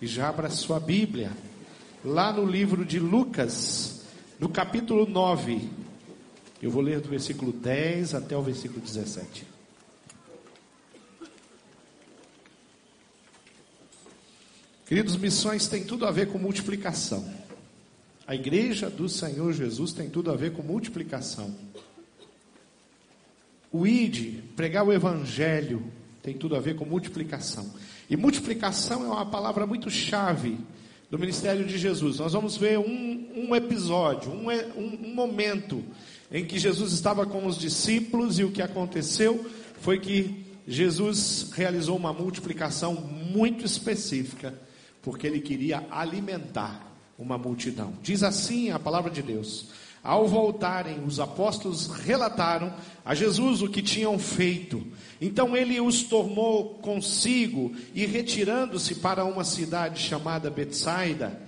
[0.00, 1.32] e já abra sua Bíblia,
[2.04, 4.02] lá no livro de Lucas,
[4.38, 5.68] no capítulo 9.
[6.62, 9.46] Eu vou ler do versículo 10 até o versículo 17.
[14.86, 17.28] Queridos, missões tem tudo a ver com multiplicação.
[18.26, 21.54] A igreja do Senhor Jesus tem tudo a ver com multiplicação.
[23.72, 25.92] O ID, pregar o evangelho,
[26.22, 27.72] tem tudo a ver com multiplicação.
[28.08, 30.58] E multiplicação é uma palavra muito chave
[31.10, 32.18] do ministério de Jesus.
[32.18, 35.82] Nós vamos ver um, um episódio, um, um, um momento
[36.30, 39.48] em que Jesus estava com os discípulos e o que aconteceu
[39.80, 44.54] foi que Jesus realizou uma multiplicação muito específica,
[45.00, 46.84] porque ele queria alimentar
[47.18, 47.94] uma multidão.
[48.02, 49.66] Diz assim a palavra de Deus:
[50.06, 52.72] ao voltarem, os apóstolos relataram
[53.04, 54.86] a Jesus o que tinham feito.
[55.20, 61.42] Então ele os tomou consigo e, retirando-se para uma cidade chamada Betsaida,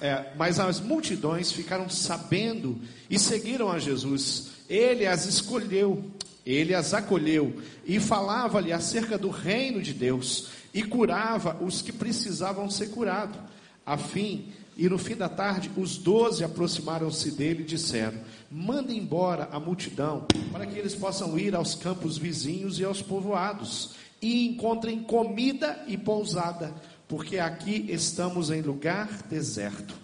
[0.00, 4.48] é, mas as multidões ficaram sabendo e seguiram a Jesus.
[4.68, 6.02] Ele as escolheu,
[6.44, 12.68] ele as acolheu e falava-lhe acerca do reino de Deus e curava os que precisavam
[12.68, 13.38] ser curados,
[13.86, 18.18] a fim e no fim da tarde, os doze aproximaram-se dele e disseram:
[18.50, 23.94] Manda embora a multidão, para que eles possam ir aos campos vizinhos e aos povoados,
[24.20, 26.74] e encontrem comida e pousada,
[27.06, 29.94] porque aqui estamos em lugar deserto.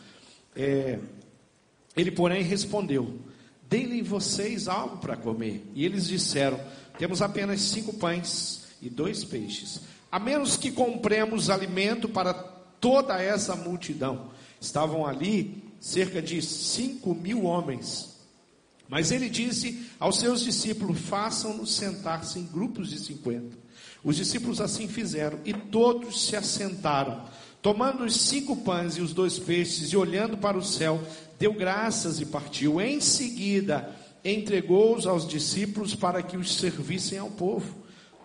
[0.55, 0.99] É,
[1.97, 3.19] ele, porém, respondeu:
[3.69, 5.65] Deem-lhe vocês algo para comer.
[5.75, 6.61] E eles disseram:
[6.97, 9.81] Temos apenas cinco pães e dois peixes,
[10.13, 14.31] a menos que compremos alimento para toda essa multidão.
[14.61, 18.11] Estavam ali cerca de cinco mil homens.
[18.89, 23.57] Mas ele disse aos seus discípulos: façam-nos sentar-se em grupos de cinquenta.
[24.03, 27.25] Os discípulos assim fizeram e todos se assentaram.
[27.63, 31.01] Tomando os cinco pães e os dois peixes e olhando para o céu,
[31.39, 32.81] deu graças e partiu.
[32.81, 33.95] Em seguida,
[34.25, 37.80] entregou-os aos discípulos para que os servissem ao povo.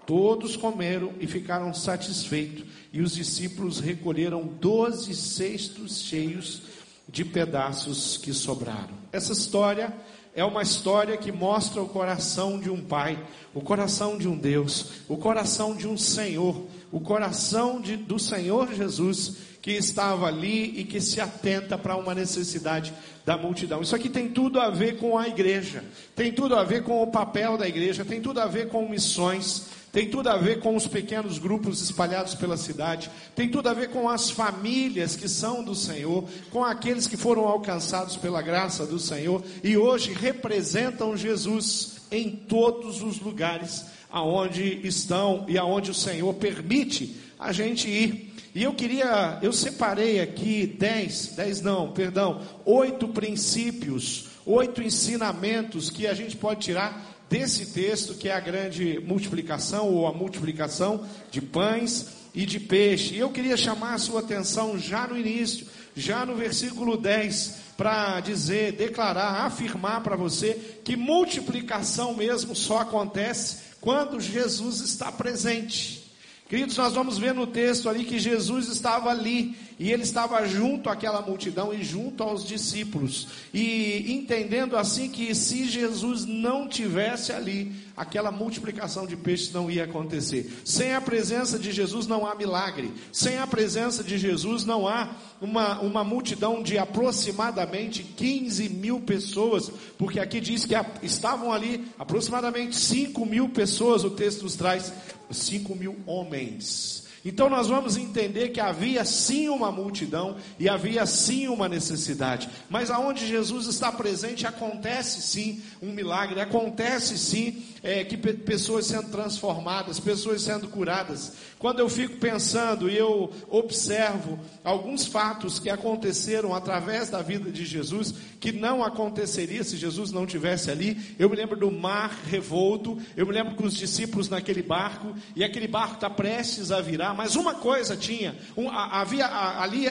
[0.05, 6.61] Todos comeram e ficaram satisfeitos, e os discípulos recolheram doze cestos cheios
[7.07, 8.93] de pedaços que sobraram.
[9.11, 9.93] Essa história
[10.35, 13.17] é uma história que mostra o coração de um pai,
[13.53, 18.73] o coração de um Deus, o coração de um Senhor, o coração de, do Senhor
[18.73, 22.93] Jesus que estava ali e que se atenta para uma necessidade
[23.25, 23.81] da multidão.
[23.81, 25.83] Isso aqui tem tudo a ver com a igreja,
[26.15, 29.65] tem tudo a ver com o papel da igreja, tem tudo a ver com missões,
[29.95, 33.91] tem tudo a ver com os pequenos grupos espalhados pela cidade, tem tudo a ver
[33.91, 38.99] com as famílias que são do Senhor, com aqueles que foram alcançados pela graça do
[38.99, 46.33] Senhor e hoje representam Jesus em todos os lugares aonde estão e aonde o Senhor
[46.33, 48.33] permite a gente ir.
[48.53, 56.05] E eu queria, eu separei aqui dez, dez não, perdão, oito princípios, oito ensinamentos que
[56.05, 61.41] a gente pode tirar desse texto, que é a grande multiplicação ou a multiplicação de
[61.41, 63.15] pães e de peixe.
[63.15, 68.19] E eu queria chamar a sua atenção já no início, já no versículo 10, para
[68.19, 76.04] dizer, declarar, afirmar para você que multiplicação mesmo só acontece quando Jesus está presente.
[76.47, 80.89] Queridos, nós vamos ver no texto ali que Jesus estava ali e ele estava junto
[80.91, 83.27] àquela multidão e junto aos discípulos.
[83.51, 89.85] E entendendo assim que se Jesus não tivesse ali, aquela multiplicação de peixes não ia
[89.85, 90.61] acontecer.
[90.65, 92.93] Sem a presença de Jesus não há milagre.
[93.11, 99.71] Sem a presença de Jesus não há uma, uma multidão de aproximadamente 15 mil pessoas,
[99.97, 104.91] porque aqui diz que estavam ali aproximadamente 5 mil pessoas, o texto nos traz
[105.31, 107.05] 5 mil homens.
[107.25, 112.91] Então nós vamos entender que havia sim uma multidão e havia sim uma necessidade, mas
[112.91, 119.99] aonde Jesus está presente acontece sim um milagre, acontece sim é, que pessoas sendo transformadas,
[119.99, 121.33] pessoas sendo curadas.
[121.59, 127.63] Quando eu fico pensando e eu observo alguns fatos que aconteceram através da vida de
[127.63, 132.97] Jesus, que não aconteceria se Jesus não tivesse ali, eu me lembro do mar revolto,
[133.15, 137.13] eu me lembro com os discípulos naquele barco, e aquele barco está prestes a virar,
[137.13, 139.85] mas uma coisa tinha, um, havia ali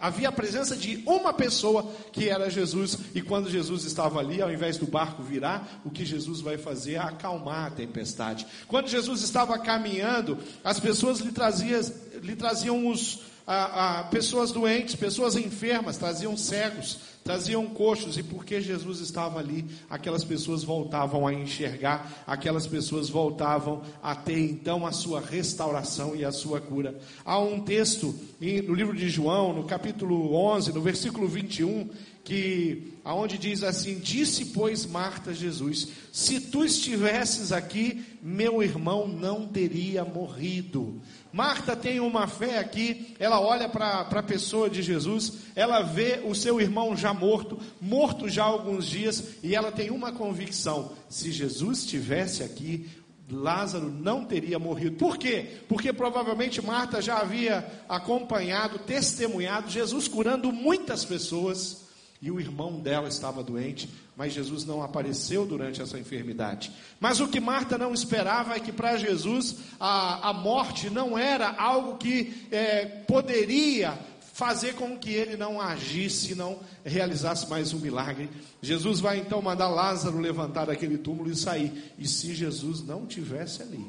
[0.00, 4.52] havia a presença de uma pessoa que era Jesus, e quando Jesus estava ali, ao
[4.52, 8.46] invés do barco virar, o que Jesus vai fazer é acalmar a tempestade.
[8.66, 11.80] Quando Jesus estava caminhando, as pessoas lhe traziam,
[12.22, 18.60] lhe traziam os, a, a, pessoas doentes, pessoas enfermas, traziam cegos, traziam coxos, e porque
[18.60, 24.92] Jesus estava ali, aquelas pessoas voltavam a enxergar, aquelas pessoas voltavam a ter então a
[24.92, 26.98] sua restauração e a sua cura.
[27.24, 31.88] Há um texto no livro de João, no capítulo 11, no versículo 21,
[32.24, 39.46] que aonde diz assim: Disse, pois, Marta Jesus: Se tu estivesses aqui, meu irmão não
[39.46, 41.00] teria morrido.
[41.32, 46.34] Marta tem uma fé aqui, ela olha para a pessoa de Jesus, ela vê o
[46.34, 51.32] seu irmão já morto, morto já há alguns dias, e ela tem uma convicção: se
[51.32, 52.88] Jesus estivesse aqui,
[53.30, 54.96] Lázaro não teria morrido.
[54.96, 55.46] Por quê?
[55.68, 61.82] Porque provavelmente Marta já havia acompanhado, testemunhado Jesus curando muitas pessoas
[62.22, 66.70] e o irmão dela estava doente, mas Jesus não apareceu durante essa enfermidade.
[67.00, 71.50] Mas o que Marta não esperava é que para Jesus a, a morte não era
[71.50, 73.98] algo que é, poderia
[74.32, 78.30] fazer com que ele não agisse, não realizasse mais um milagre.
[78.62, 81.92] Jesus vai então mandar Lázaro levantar aquele túmulo e sair.
[81.98, 83.84] E se Jesus não tivesse ali,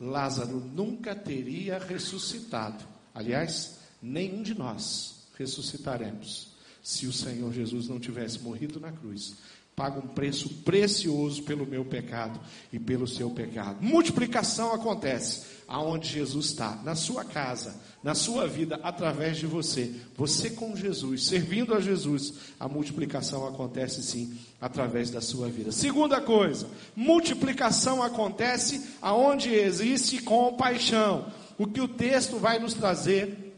[0.00, 2.84] Lázaro nunca teria ressuscitado.
[3.12, 6.51] Aliás, nenhum de nós ressuscitaremos
[6.82, 9.34] se o Senhor Jesus não tivesse morrido na cruz,
[9.74, 12.38] paga um preço precioso pelo meu pecado
[12.72, 13.78] e pelo seu pecado.
[13.80, 19.94] Multiplicação acontece aonde Jesus está, na sua casa, na sua vida, através de você.
[20.16, 25.72] Você com Jesus, servindo a Jesus, a multiplicação acontece sim através da sua vida.
[25.72, 31.32] Segunda coisa, multiplicação acontece aonde existe compaixão.
[31.56, 33.51] O que o texto vai nos trazer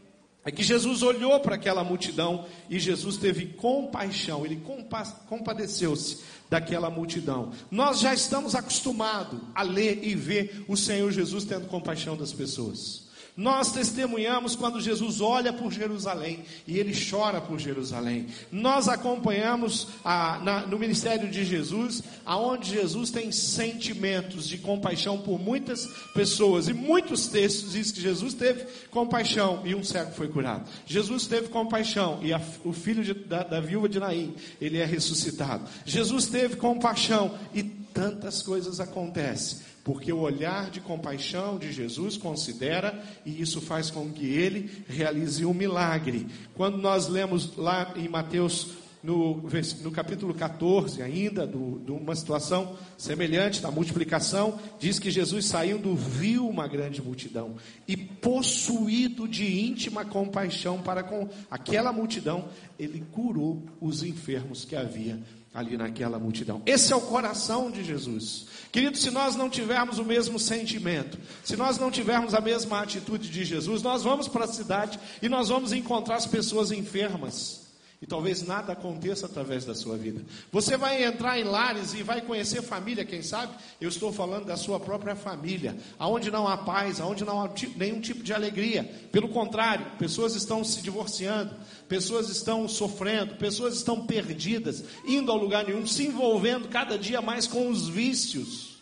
[0.45, 6.89] é que Jesus olhou para aquela multidão e Jesus teve compaixão, ele compa compadeceu-se daquela
[6.91, 7.51] multidão.
[7.71, 13.04] Nós já estamos acostumados a ler e ver o Senhor Jesus tendo compaixão das pessoas.
[13.37, 18.27] Nós testemunhamos quando Jesus olha por Jerusalém e ele chora por Jerusalém.
[18.49, 25.37] Nós acompanhamos a, na, no ministério de Jesus, aonde Jesus tem sentimentos de compaixão por
[25.37, 26.69] muitas pessoas.
[26.69, 30.69] E muitos textos dizem que Jesus teve compaixão e um cego foi curado.
[30.85, 34.85] Jesus teve compaixão e a, o filho de, da, da viúva de Naim, ele é
[34.85, 35.67] ressuscitado.
[35.85, 42.99] Jesus teve compaixão e tantas coisas acontecem porque o olhar de compaixão de Jesus considera
[43.23, 46.25] e isso faz com que ele realize um milagre.
[46.55, 48.69] Quando nós lemos lá em Mateus,
[49.03, 49.43] no,
[49.83, 56.49] no capítulo 14, ainda, de uma situação semelhante da multiplicação, diz que Jesus saindo viu
[56.49, 57.55] uma grande multidão
[57.87, 62.45] e, possuído de íntima compaixão para com aquela multidão,
[62.79, 65.19] ele curou os enfermos que havia
[65.55, 66.61] ali naquela multidão.
[66.65, 68.45] Esse é o coração de Jesus.
[68.73, 73.29] Querido, se nós não tivermos o mesmo sentimento, se nós não tivermos a mesma atitude
[73.29, 77.64] de Jesus, nós vamos para a cidade e nós vamos encontrar as pessoas enfermas.
[78.01, 80.21] E talvez nada aconteça através da sua vida.
[80.51, 83.55] Você vai entrar em lares e vai conhecer família, quem sabe?
[83.79, 88.01] Eu estou falando da sua própria família, aonde não há paz, aonde não há nenhum
[88.01, 88.83] tipo de alegria.
[89.11, 91.55] Pelo contrário, pessoas estão se divorciando,
[91.87, 97.47] pessoas estão sofrendo, pessoas estão perdidas, indo ao lugar nenhum, se envolvendo cada dia mais
[97.47, 98.75] com os vícios.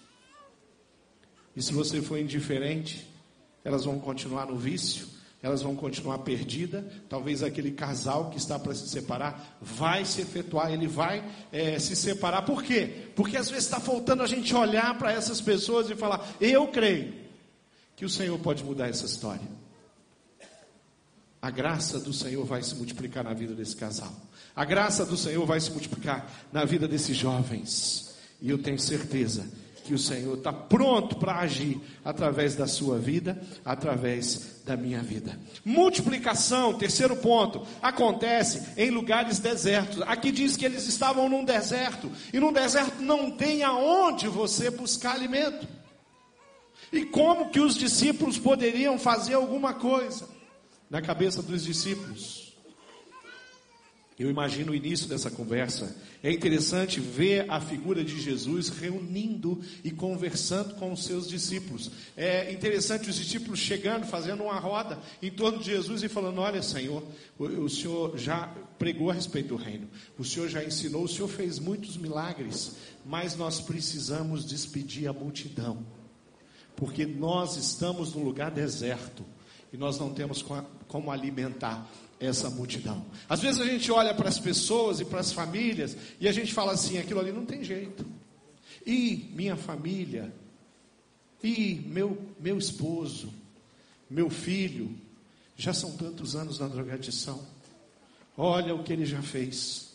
[1.55, 3.07] E se você for indiferente,
[3.63, 5.12] elas vão continuar no vício
[5.43, 6.85] elas vão continuar perdidas.
[7.09, 11.97] Talvez aquele casal que está para se separar vai se efetuar, ele vai é, se
[11.97, 12.43] separar.
[12.43, 13.09] Por quê?
[13.13, 17.13] Porque às vezes está faltando a gente olhar para essas pessoas e falar: Eu creio
[17.93, 19.45] que o Senhor pode mudar essa história.
[21.41, 24.13] A graça do Senhor vai se multiplicar na vida desse casal.
[24.55, 28.15] A graça do Senhor vai se multiplicar na vida desses jovens.
[28.41, 29.45] E eu tenho certeza
[29.83, 35.37] que o Senhor está pronto para agir através da sua vida, através da minha vida.
[35.63, 40.01] Multiplicação, terceiro ponto, acontece em lugares desertos.
[40.03, 45.15] Aqui diz que eles estavam num deserto, e num deserto não tem aonde você buscar
[45.15, 45.67] alimento.
[46.91, 50.27] E como que os discípulos poderiam fazer alguma coisa?
[50.89, 52.42] Na cabeça dos discípulos,
[54.17, 55.95] eu imagino o início dessa conversa.
[56.21, 61.91] É interessante ver a figura de Jesus reunindo e conversando com os seus discípulos.
[62.15, 66.61] É interessante os discípulos chegando, fazendo uma roda em torno de Jesus e falando: Olha,
[66.61, 67.03] Senhor,
[67.39, 71.57] o, Senhor já pregou a respeito do reino, o Senhor já ensinou, o Senhor fez
[71.57, 75.83] muitos milagres, mas nós precisamos despedir a multidão,
[76.75, 79.25] porque nós estamos num lugar deserto
[79.71, 80.45] e nós não temos
[80.87, 81.89] como alimentar
[82.19, 83.05] essa multidão.
[83.27, 86.53] Às vezes a gente olha para as pessoas e para as famílias e a gente
[86.53, 88.05] fala assim: aquilo ali não tem jeito.
[88.85, 90.33] E minha família,
[91.43, 93.33] e meu, meu esposo,
[94.09, 94.95] meu filho,
[95.55, 97.45] já são tantos anos na drogadição.
[98.37, 99.91] Olha o que ele já fez.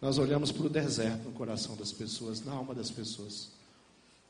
[0.00, 3.48] nós olhamos para o deserto no coração das pessoas, na alma das pessoas.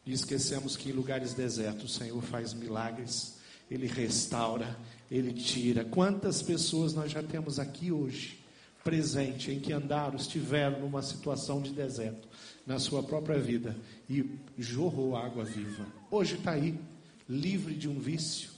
[0.05, 3.37] E esquecemos que em lugares desertos o Senhor faz milagres,
[3.71, 4.79] Ele restaura,
[5.11, 5.85] Ele tira.
[5.85, 8.39] Quantas pessoas nós já temos aqui hoje,
[8.85, 12.29] presente, em que andaram, estiveram numa situação de deserto,
[12.67, 13.77] na sua própria vida,
[14.09, 15.87] e jorrou água viva.
[16.11, 16.79] Hoje está aí,
[17.29, 18.51] livre de um vício,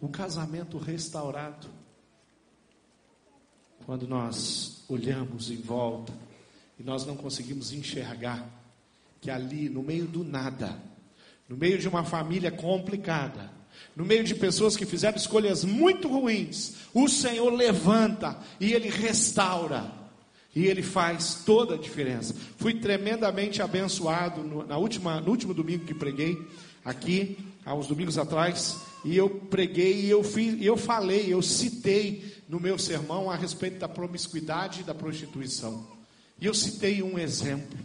[0.00, 1.68] o casamento restaurado.
[3.84, 6.12] Quando nós olhamos em volta
[6.78, 8.48] e nós não conseguimos enxergar
[9.20, 10.76] que ali, no meio do nada,
[11.48, 13.50] no meio de uma família complicada,
[13.94, 19.90] no meio de pessoas que fizeram escolhas muito ruins, o Senhor levanta e Ele restaura.
[20.54, 22.34] E Ele faz toda a diferença.
[22.58, 26.38] Fui tremendamente abençoado no, na última, no último domingo que preguei
[26.84, 32.42] aqui, há uns domingos atrás, e eu preguei e eu, fiz, eu falei, eu citei
[32.48, 35.86] no meu sermão a respeito da promiscuidade e da prostituição.
[36.40, 37.78] E eu citei um exemplo.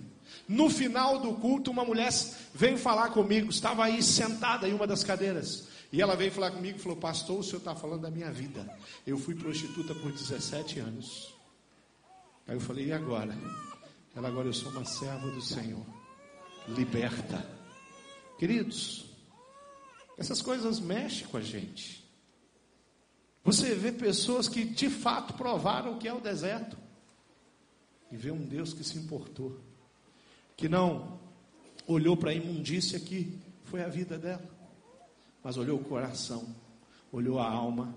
[0.47, 2.11] No final do culto, uma mulher
[2.53, 5.67] veio falar comigo, estava aí sentada em uma das cadeiras.
[5.91, 8.67] E ela veio falar comigo e falou: Pastor, o senhor está falando da minha vida.
[9.05, 11.33] Eu fui prostituta por 17 anos.
[12.47, 13.37] Aí eu falei: E agora?
[14.15, 15.85] Ela, agora eu sou uma serva do Senhor.
[16.67, 17.47] Liberta.
[18.37, 19.05] Queridos,
[20.17, 22.03] essas coisas mexem com a gente.
[23.43, 26.77] Você vê pessoas que de fato provaram o que é o deserto.
[28.11, 29.59] E vê um Deus que se importou
[30.57, 31.19] que não
[31.85, 34.43] olhou para a imundícia que foi a vida dela,
[35.47, 36.45] mas olhou o coração,
[37.09, 37.95] olhou a alma,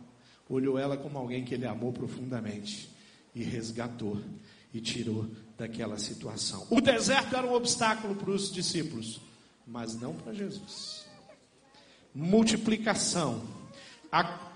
[0.49, 2.89] olhou ela como alguém que ele amou profundamente
[3.35, 4.21] e resgatou
[4.73, 5.27] e tirou
[5.59, 6.65] daquela situação.
[6.71, 9.21] O deserto era um obstáculo para os discípulos,
[9.67, 11.07] mas não para Jesus.
[12.15, 13.43] Multiplicação.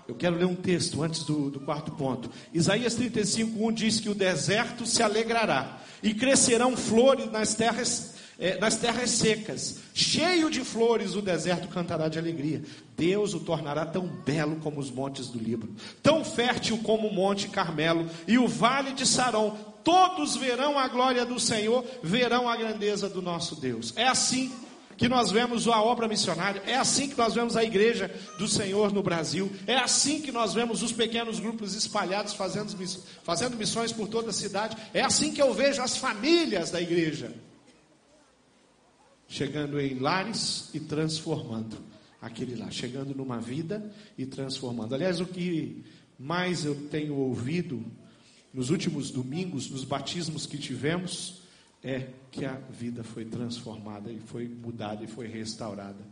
[0.07, 2.31] Eu quero ler um texto antes do, do quarto ponto.
[2.53, 8.57] Isaías 35, 1 diz que o deserto se alegrará e crescerão flores nas terras, é,
[8.59, 9.79] nas terras secas.
[9.93, 12.61] Cheio de flores o deserto cantará de alegria.
[12.97, 17.47] Deus o tornará tão belo como os montes do Líbano, tão fértil como o monte
[17.47, 19.51] Carmelo e o vale de Saron.
[19.83, 23.93] Todos verão a glória do Senhor, verão a grandeza do nosso Deus.
[23.95, 24.51] É assim
[24.97, 28.93] que nós vemos a obra missionária, é assim que nós vemos a igreja do Senhor
[28.93, 32.73] no Brasil, é assim que nós vemos os pequenos grupos espalhados fazendo,
[33.21, 37.33] fazendo missões por toda a cidade, é assim que eu vejo as famílias da igreja
[39.27, 41.77] chegando em lares e transformando
[42.21, 44.95] aquele lá, chegando numa vida e transformando.
[44.95, 45.83] Aliás, o que
[46.17, 47.85] mais eu tenho ouvido
[48.53, 51.41] nos últimos domingos, nos batismos que tivemos,
[51.83, 56.03] é que a vida foi transformada e foi mudada e foi restaurada.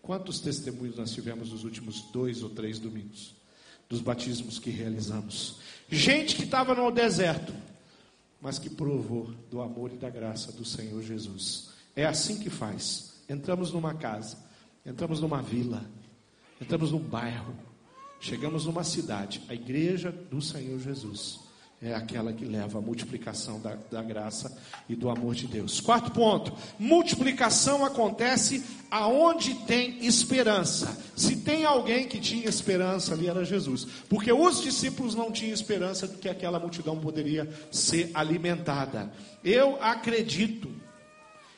[0.00, 3.34] Quantos testemunhos nós tivemos nos últimos dois ou três domingos?
[3.88, 5.56] Dos batismos que realizamos.
[5.90, 7.52] Gente que estava no deserto,
[8.40, 11.70] mas que provou do amor e da graça do Senhor Jesus.
[11.96, 13.14] É assim que faz.
[13.28, 14.36] Entramos numa casa,
[14.84, 15.82] entramos numa vila,
[16.60, 17.56] entramos num bairro,
[18.20, 21.46] chegamos numa cidade, a igreja do Senhor Jesus
[21.80, 24.56] é aquela que leva à multiplicação da, da, graça
[24.88, 25.78] e do amor de Deus.
[25.78, 30.96] Quarto ponto: multiplicação acontece aonde tem esperança.
[31.14, 36.08] Se tem alguém que tinha esperança, ali era Jesus, porque os discípulos não tinham esperança
[36.08, 39.12] de que aquela multidão poderia ser alimentada.
[39.44, 40.70] Eu acredito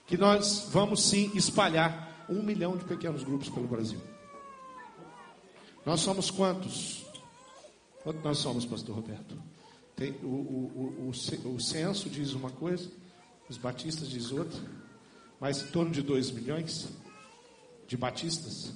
[0.09, 4.01] que nós vamos sim espalhar um milhão de pequenos grupos pelo Brasil.
[5.85, 7.05] Nós somos quantos?
[8.03, 9.37] Quantos nós somos, Pastor Roberto?
[9.95, 11.13] Tem, o, o,
[11.45, 12.91] o, o, censo diz uma coisa,
[13.51, 14.59] os batistas diz outra,
[15.39, 16.89] mas em torno de 2 milhões
[17.87, 18.73] de batistas.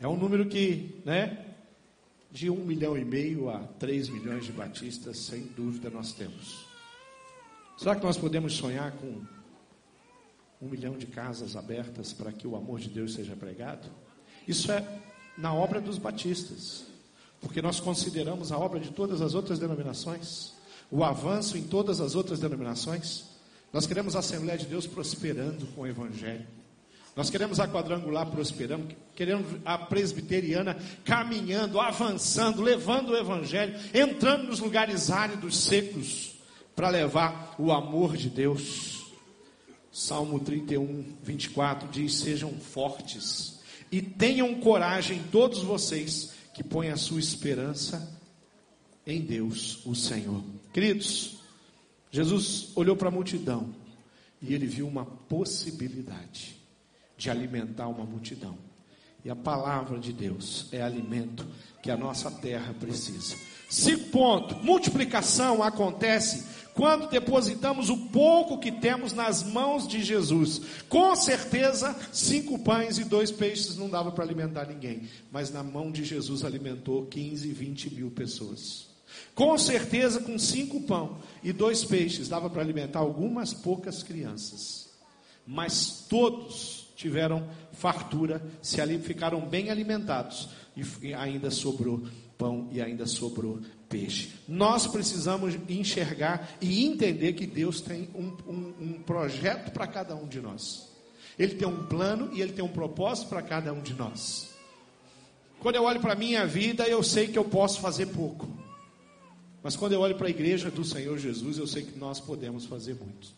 [0.00, 1.54] É um número que, né,
[2.32, 6.63] de um milhão e meio a 3 milhões de batistas, sem dúvida nós temos.
[7.76, 9.22] Será que nós podemos sonhar com
[10.60, 13.88] um milhão de casas abertas para que o amor de Deus seja pregado?
[14.46, 14.86] Isso é
[15.36, 16.94] na obra dos batistas
[17.44, 20.54] porque nós consideramos a obra de todas as outras denominações,
[20.90, 23.24] o avanço em todas as outras denominações.
[23.70, 26.46] Nós queremos a Assembleia de Deus prosperando com o Evangelho.
[27.14, 34.58] Nós queremos a quadrangular prosperando, queremos a presbiteriana caminhando, avançando, levando o Evangelho, entrando nos
[34.58, 36.33] lugares áridos, secos,
[36.74, 39.12] para levar o amor de Deus.
[39.92, 47.20] Salmo 31, 24 diz: Sejam fortes e tenham coragem, todos vocês, que põe a sua
[47.20, 48.20] esperança
[49.06, 50.42] em Deus, o Senhor.
[50.72, 51.36] Queridos,
[52.10, 53.74] Jesus olhou para a multidão
[54.40, 56.56] e ele viu uma possibilidade
[57.16, 58.56] de alimentar uma multidão.
[59.24, 61.46] E a palavra de Deus é alimento
[61.82, 63.36] que a nossa terra precisa.
[63.70, 70.60] Cinco ponto: multiplicação acontece quando depositamos o pouco que temos nas mãos de Jesus.
[70.88, 75.90] Com certeza, cinco pães e dois peixes não dava para alimentar ninguém, mas na mão
[75.90, 78.88] de Jesus alimentou 15, 20 mil pessoas.
[79.34, 84.90] Com certeza, com cinco pão e dois peixes, dava para alimentar algumas poucas crianças.
[85.46, 90.48] Mas todos tiveram fartura, se ali ficaram bem alimentados
[91.02, 92.02] e ainda sobrou
[92.36, 93.60] pão e ainda sobrou
[93.94, 94.30] peixe.
[94.48, 100.26] Nós precisamos enxergar e entender que Deus tem um, um, um projeto para cada um
[100.26, 100.88] de nós.
[101.38, 104.52] Ele tem um plano e ele tem um propósito para cada um de nós.
[105.60, 108.48] Quando eu olho para a minha vida, eu sei que eu posso fazer pouco.
[109.62, 112.66] Mas quando eu olho para a igreja do Senhor Jesus, eu sei que nós podemos
[112.66, 113.28] fazer muito.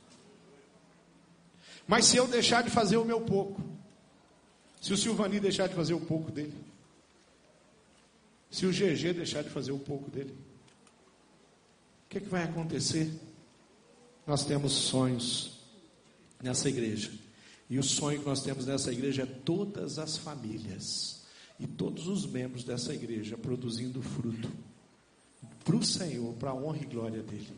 [1.86, 3.60] Mas se eu deixar de fazer o meu pouco,
[4.80, 6.54] se o Silvani deixar de fazer o pouco dele,
[8.50, 10.34] se o GG deixar de fazer o pouco dele,
[12.06, 13.12] o que, é que vai acontecer?
[14.26, 15.60] Nós temos sonhos
[16.42, 17.10] nessa igreja.
[17.68, 21.22] E o sonho que nós temos nessa igreja é todas as famílias
[21.58, 24.48] e todos os membros dessa igreja produzindo fruto
[25.64, 27.52] para o Senhor, para a honra e glória dele.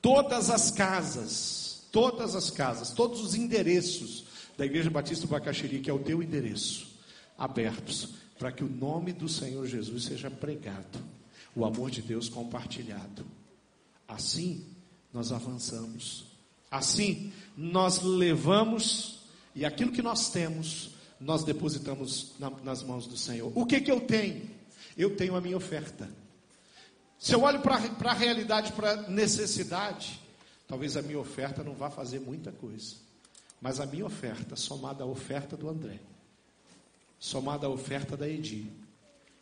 [0.00, 4.24] Todas as casas, todas as casas, todos os endereços
[4.56, 6.86] da Igreja Batista do Bacaxiri, que é o teu endereço,
[7.36, 10.98] abertos, para que o nome do Senhor Jesus seja pregado,
[11.54, 13.24] o amor de Deus compartilhado.
[14.06, 14.64] Assim,
[15.12, 16.26] nós avançamos.
[16.70, 19.20] Assim, nós levamos
[19.54, 23.52] e aquilo que nós temos, nós depositamos na, nas mãos do Senhor.
[23.54, 24.50] O que que eu tenho?
[24.96, 26.10] Eu tenho a minha oferta.
[27.18, 30.20] Se eu olho para a realidade, para a necessidade,
[30.66, 32.96] talvez a minha oferta não vá fazer muita coisa.
[33.60, 36.00] Mas a minha oferta, somada à oferta do André,
[37.24, 38.70] somada à oferta da Edi,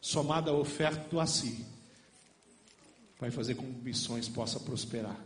[0.00, 1.66] somada à oferta do Assi,
[3.18, 5.18] vai fazer com que missões possa prosperar.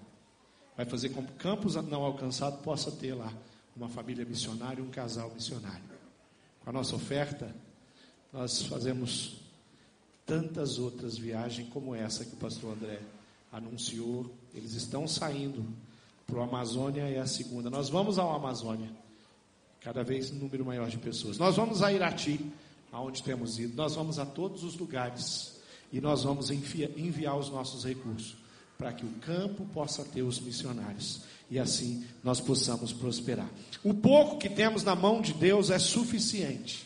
[0.75, 3.31] Vai fazer com que campos não alcançados possa ter lá
[3.77, 5.85] uma família missionária, um casal missionário.
[6.65, 7.55] Com a nossa oferta,
[8.33, 9.37] nós fazemos
[10.25, 13.03] tantas outras viagens como essa que o pastor André
[13.53, 14.35] anunciou.
[14.55, 15.63] Eles estão saindo
[16.27, 17.69] para o Amazônia, é a segunda.
[17.69, 18.91] Nós vamos ao Amazônia,
[19.87, 21.39] cada vez um número maior de pessoas.
[21.39, 22.41] Nós vamos a Irati,
[22.91, 23.77] aonde temos ido.
[23.77, 25.61] Nós vamos a todos os lugares
[25.93, 28.35] e nós vamos enviar os nossos recursos
[28.77, 33.49] para que o campo possa ter os missionários e assim nós possamos prosperar.
[33.85, 36.85] O pouco que temos na mão de Deus é suficiente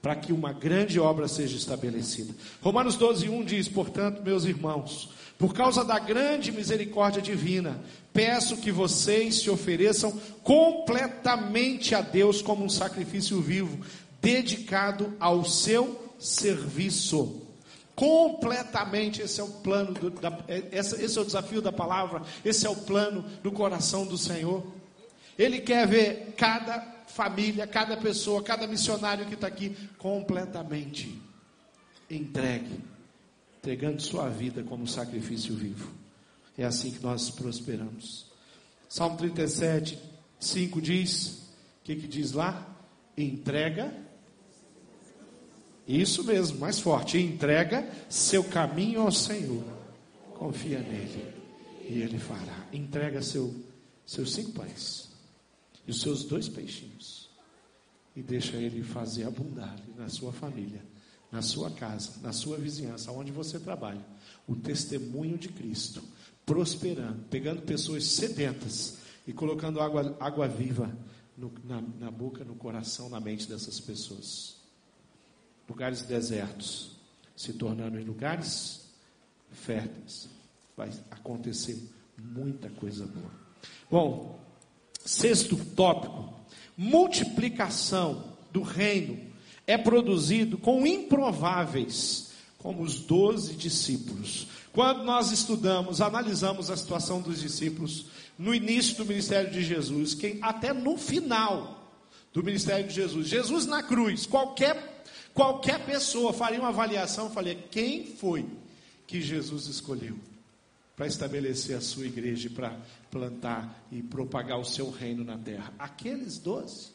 [0.00, 2.34] para que uma grande obra seja estabelecida.
[2.60, 7.80] Romanos 12, 1 diz: Portanto, meus irmãos, por causa da grande misericórdia divina,
[8.12, 13.84] peço que vocês se ofereçam completamente a Deus como um sacrifício vivo,
[14.20, 17.42] dedicado ao seu serviço.
[17.94, 20.36] Completamente, esse é o plano, do, da,
[20.70, 24.64] esse, esse é o desafio da palavra, esse é o plano do coração do Senhor.
[25.38, 31.22] Ele quer ver cada família, cada pessoa, cada missionário que está aqui completamente
[32.10, 32.80] entregue,
[33.58, 35.92] entregando sua vida como sacrifício vivo.
[36.56, 38.26] É assim que nós prosperamos.
[38.88, 39.96] Salmo 37,
[40.40, 41.28] 5 diz:
[41.80, 42.66] o que, que diz lá?
[43.16, 43.94] Entrega.
[45.86, 47.16] Isso mesmo, mais forte.
[47.16, 49.64] Entrega seu caminho ao Senhor.
[50.34, 51.34] Confia nele.
[51.88, 52.66] E ele fará.
[52.72, 53.54] Entrega seu,
[54.04, 55.07] seus cinco pães
[55.88, 57.30] e os seus dois peixinhos.
[58.14, 60.84] E deixa ele fazer abundar na sua família,
[61.32, 64.04] na sua casa, na sua vizinhança, onde você trabalha,
[64.46, 66.02] o testemunho de Cristo,
[66.44, 70.94] prosperando, pegando pessoas sedentas e colocando água, água viva
[71.36, 74.56] no, na, na boca, no coração, na mente dessas pessoas.
[75.68, 76.98] Lugares desertos
[77.36, 78.90] se tornando em lugares
[79.52, 80.28] férteis.
[80.76, 81.80] Vai acontecer
[82.18, 83.30] muita coisa boa.
[83.90, 84.47] Bom,
[85.08, 86.34] Sexto tópico:
[86.76, 89.18] multiplicação do reino
[89.66, 94.48] é produzido com improváveis, como os doze discípulos.
[94.70, 98.04] Quando nós estudamos, analisamos a situação dos discípulos
[98.38, 101.90] no início do ministério de Jesus, quem até no final
[102.34, 108.04] do ministério de Jesus, Jesus na cruz, qualquer qualquer pessoa faria uma avaliação, faria quem
[108.04, 108.44] foi
[109.06, 110.18] que Jesus escolheu
[110.98, 112.76] para estabelecer a sua igreja, para
[113.08, 115.72] plantar e propagar o seu reino na terra.
[115.78, 116.88] Aqueles doze,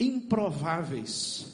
[0.00, 1.52] improváveis.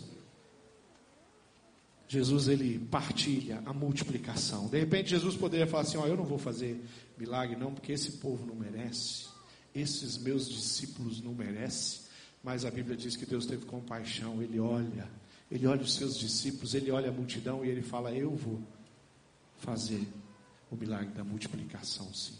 [2.09, 4.69] Jesus ele partilha a multiplicação.
[4.69, 6.83] De repente Jesus poderia falar assim: ó, eu não vou fazer
[7.19, 9.27] milagre não, porque esse povo não merece,
[9.75, 12.07] esses meus discípulos não merecem.
[12.43, 15.11] Mas a Bíblia diz que Deus teve compaixão, ele olha,
[15.51, 18.63] ele olha os seus discípulos, ele olha a multidão e ele fala: Eu vou
[19.67, 20.07] fazer
[20.71, 22.39] o milagre da multiplicação, sim.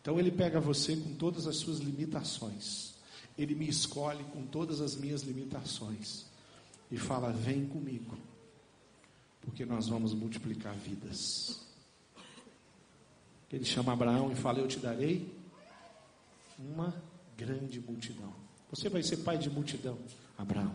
[0.00, 2.94] Então ele pega você com todas as suas limitações,
[3.38, 6.26] ele me escolhe com todas as minhas limitações
[6.90, 8.18] e fala: Vem comigo,
[9.40, 11.60] porque nós vamos multiplicar vidas.
[13.50, 15.32] Ele chama Abraão e fala: Eu te darei
[16.58, 16.92] uma
[17.36, 18.34] grande multidão.
[18.70, 19.98] Você vai ser pai de multidão,
[20.36, 20.74] Abraão.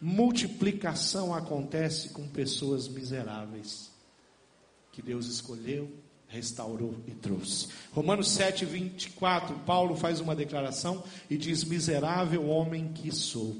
[0.00, 3.97] Multiplicação acontece com pessoas miseráveis
[4.98, 5.88] que Deus escolheu,
[6.26, 7.68] restaurou e trouxe.
[7.92, 13.56] Romanos 7, 24, Paulo faz uma declaração e diz: Miserável homem que sou,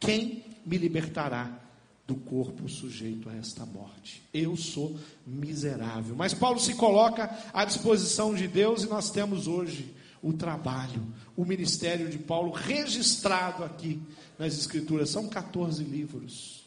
[0.00, 1.60] quem me libertará
[2.08, 4.20] do corpo sujeito a esta morte?
[4.34, 6.16] Eu sou miserável.
[6.16, 11.06] Mas Paulo se coloca à disposição de Deus e nós temos hoje o trabalho,
[11.36, 14.02] o ministério de Paulo registrado aqui
[14.36, 15.08] nas Escrituras.
[15.08, 16.64] São 14 livros.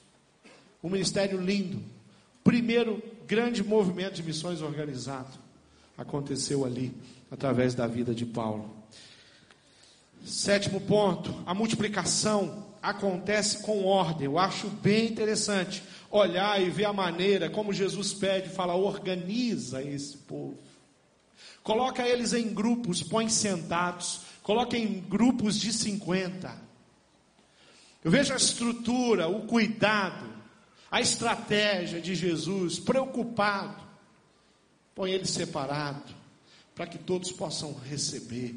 [0.81, 1.83] Um ministério lindo.
[2.41, 5.37] Primeiro grande movimento de missões organizado
[5.97, 6.95] aconteceu ali,
[7.29, 8.73] através da vida de Paulo.
[10.25, 14.25] Sétimo ponto, a multiplicação acontece com ordem.
[14.25, 20.17] Eu acho bem interessante olhar e ver a maneira como Jesus pede, fala, organiza esse
[20.17, 20.57] povo.
[21.61, 26.55] Coloca eles em grupos, põe sentados, coloca em grupos de 50.
[28.05, 30.37] Eu vejo a estrutura, o cuidado,
[30.89, 33.84] a estratégia de Jesus, preocupado,
[34.95, 36.15] põe eles separados,
[36.73, 38.56] para que todos possam receber.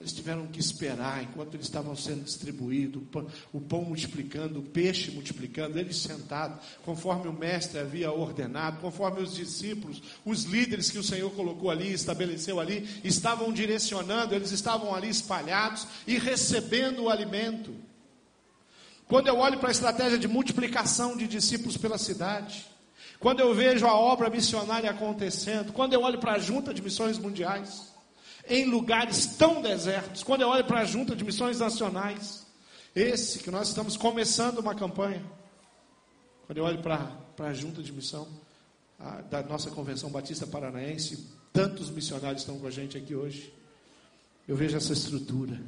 [0.00, 3.02] Eles tiveram que esperar enquanto eles estavam sendo distribuídos,
[3.52, 9.34] o pão multiplicando, o peixe multiplicando, eles sentados, conforme o mestre havia ordenado, conforme os
[9.34, 15.08] discípulos, os líderes que o Senhor colocou ali, estabeleceu ali, estavam direcionando, eles estavam ali
[15.08, 17.74] espalhados e recebendo o alimento.
[19.08, 22.66] Quando eu olho para a estratégia de multiplicação de discípulos pela cidade,
[23.18, 27.18] quando eu vejo a obra missionária acontecendo, quando eu olho para a junta de missões
[27.18, 27.92] mundiais,
[28.48, 30.22] em lugares tão desertos.
[30.22, 32.46] Quando eu olho para a junta de missões nacionais,
[32.94, 35.22] esse que nós estamos começando uma campanha.
[36.46, 38.26] Quando eu olho para, a junta de missão
[38.98, 43.52] a, da nossa Convenção Batista Paranaense, tantos missionários estão com a gente aqui hoje.
[44.46, 45.60] Eu vejo essa estrutura,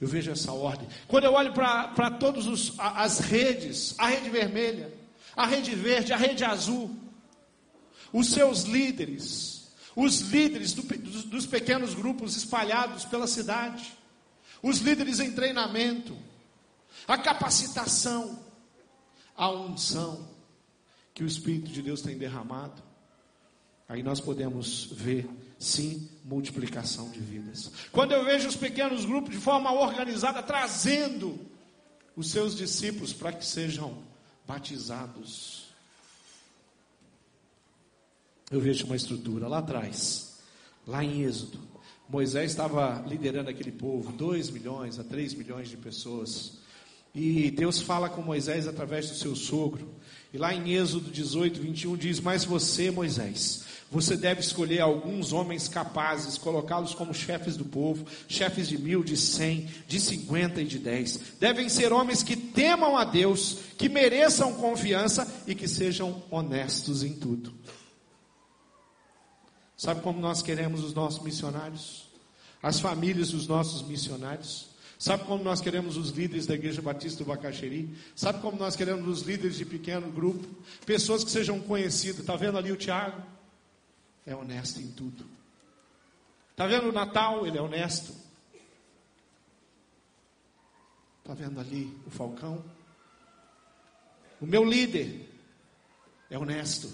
[0.00, 0.88] eu vejo essa ordem.
[1.06, 4.92] Quando eu olho para todas as redes, a rede vermelha,
[5.36, 6.94] a rede verde, a rede azul,
[8.12, 13.92] os seus líderes, os líderes do, dos pequenos grupos espalhados pela cidade,
[14.62, 16.16] os líderes em treinamento,
[17.06, 18.38] a capacitação,
[19.36, 20.28] a unção
[21.14, 22.82] que o Espírito de Deus tem derramado.
[23.88, 25.28] Aí nós podemos ver,
[25.60, 27.70] sim, multiplicação de vidas.
[27.92, 31.38] Quando eu vejo os pequenos grupos de forma organizada trazendo
[32.16, 34.02] os seus discípulos para que sejam
[34.44, 35.70] batizados
[38.50, 40.40] eu vejo uma estrutura lá atrás,
[40.84, 41.60] lá em Êxodo.
[42.08, 46.58] Moisés estava liderando aquele povo, 2 milhões a 3 milhões de pessoas.
[47.14, 49.88] E Deus fala com Moisés através do seu sogro.
[50.32, 55.66] E lá em Êxodo 18, 21 diz: Mas você, Moisés, você deve escolher alguns homens
[55.66, 60.78] capazes, colocá-los como chefes do povo, chefes de mil, de cem, de cinquenta e de
[60.78, 61.18] dez.
[61.40, 67.14] Devem ser homens que temam a Deus, que mereçam confiança e que sejam honestos em
[67.14, 67.52] tudo.
[69.76, 72.08] Sabe como nós queremos os nossos missionários?
[72.62, 74.68] As famílias dos nossos missionários?
[75.00, 77.88] Sabe como nós queremos os líderes da Igreja Batista do Bacaxeri?
[78.14, 80.46] Sabe como nós queremos os líderes de pequeno grupo?
[80.86, 82.20] Pessoas que sejam conhecidas.
[82.20, 83.39] Está vendo ali o Tiago?
[84.30, 85.26] É honesto em tudo.
[86.52, 87.44] Está vendo o Natal?
[87.44, 88.14] Ele é honesto.
[91.18, 92.64] Está vendo ali o Falcão?
[94.40, 95.28] O meu líder
[96.30, 96.92] é honesto.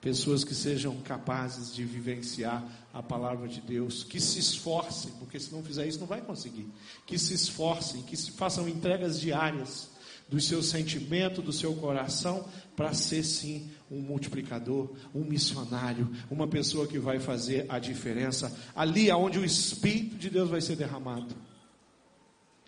[0.00, 2.64] Pessoas que sejam capazes de vivenciar
[2.94, 6.70] a palavra de Deus, que se esforcem, porque se não fizer isso não vai conseguir.
[7.06, 9.90] Que se esforcem, que se façam entregas diárias
[10.30, 16.86] do seu sentimento, do seu coração, para ser sim um multiplicador, um missionário, uma pessoa
[16.86, 21.34] que vai fazer a diferença ali aonde o Espírito de Deus vai ser derramado.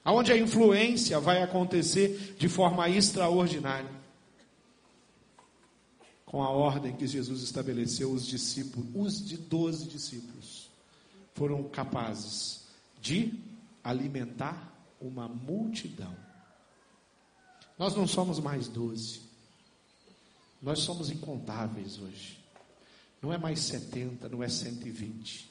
[0.04, 4.02] Aonde a influência vai acontecer de forma extraordinária
[6.26, 10.70] com a ordem que Jesus estabeleceu, os discípulos, os de doze discípulos,
[11.34, 12.64] foram capazes
[13.00, 13.38] de
[13.84, 16.16] alimentar uma multidão.
[17.82, 19.22] Nós não somos mais doze,
[20.62, 22.38] nós somos incontáveis hoje.
[23.20, 25.50] Não é mais 70, não é 120.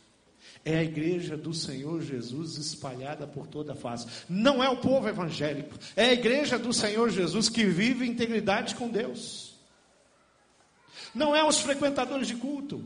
[0.63, 4.07] É a igreja do Senhor Jesus espalhada por toda a face.
[4.29, 8.75] Não é o povo evangélico, é a igreja do Senhor Jesus que vive em integridade
[8.75, 9.53] com Deus.
[11.13, 12.81] Não é os frequentadores de culto.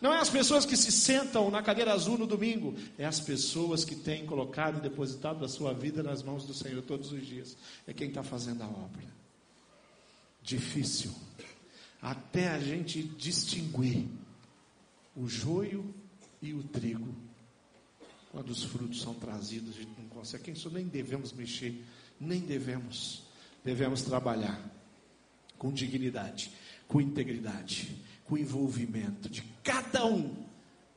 [0.00, 3.84] Não é as pessoas que se sentam na cadeira azul no domingo, é as pessoas
[3.84, 7.56] que têm colocado e depositado a sua vida nas mãos do Senhor todos os dias.
[7.86, 9.04] É quem está fazendo a obra.
[10.42, 11.12] Difícil.
[12.00, 14.06] Até a gente distinguir
[15.16, 15.94] o joio
[16.42, 17.14] e o trigo.
[18.30, 20.52] Quando os frutos são trazidos, a gente não consegue.
[20.70, 21.82] Nem devemos mexer,
[22.20, 23.22] nem devemos.
[23.64, 24.60] Devemos trabalhar
[25.56, 26.52] com dignidade,
[26.86, 27.96] com integridade
[28.26, 30.46] com o envolvimento de cada um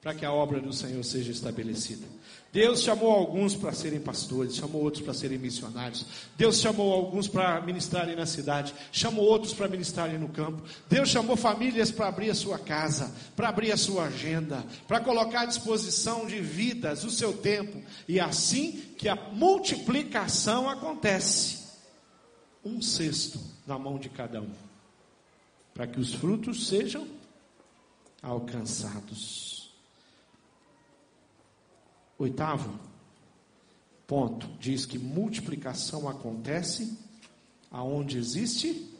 [0.01, 2.07] para que a obra do Senhor seja estabelecida.
[2.53, 6.05] Deus chamou alguns para serem pastores, chamou outros para serem missionários.
[6.37, 10.63] Deus chamou alguns para ministrarem na cidade, chamou outros para ministrarem no campo.
[10.89, 15.41] Deus chamou famílias para abrir a sua casa, para abrir a sua agenda, para colocar
[15.41, 17.81] à disposição de vidas o seu tempo.
[18.07, 21.59] E assim que a multiplicação acontece.
[22.63, 24.51] Um sexto na mão de cada um,
[25.73, 27.18] para que os frutos sejam
[28.21, 29.71] alcançados.
[32.17, 32.79] Oitavo
[34.05, 36.97] ponto diz que multiplicação acontece
[37.69, 38.91] aonde existe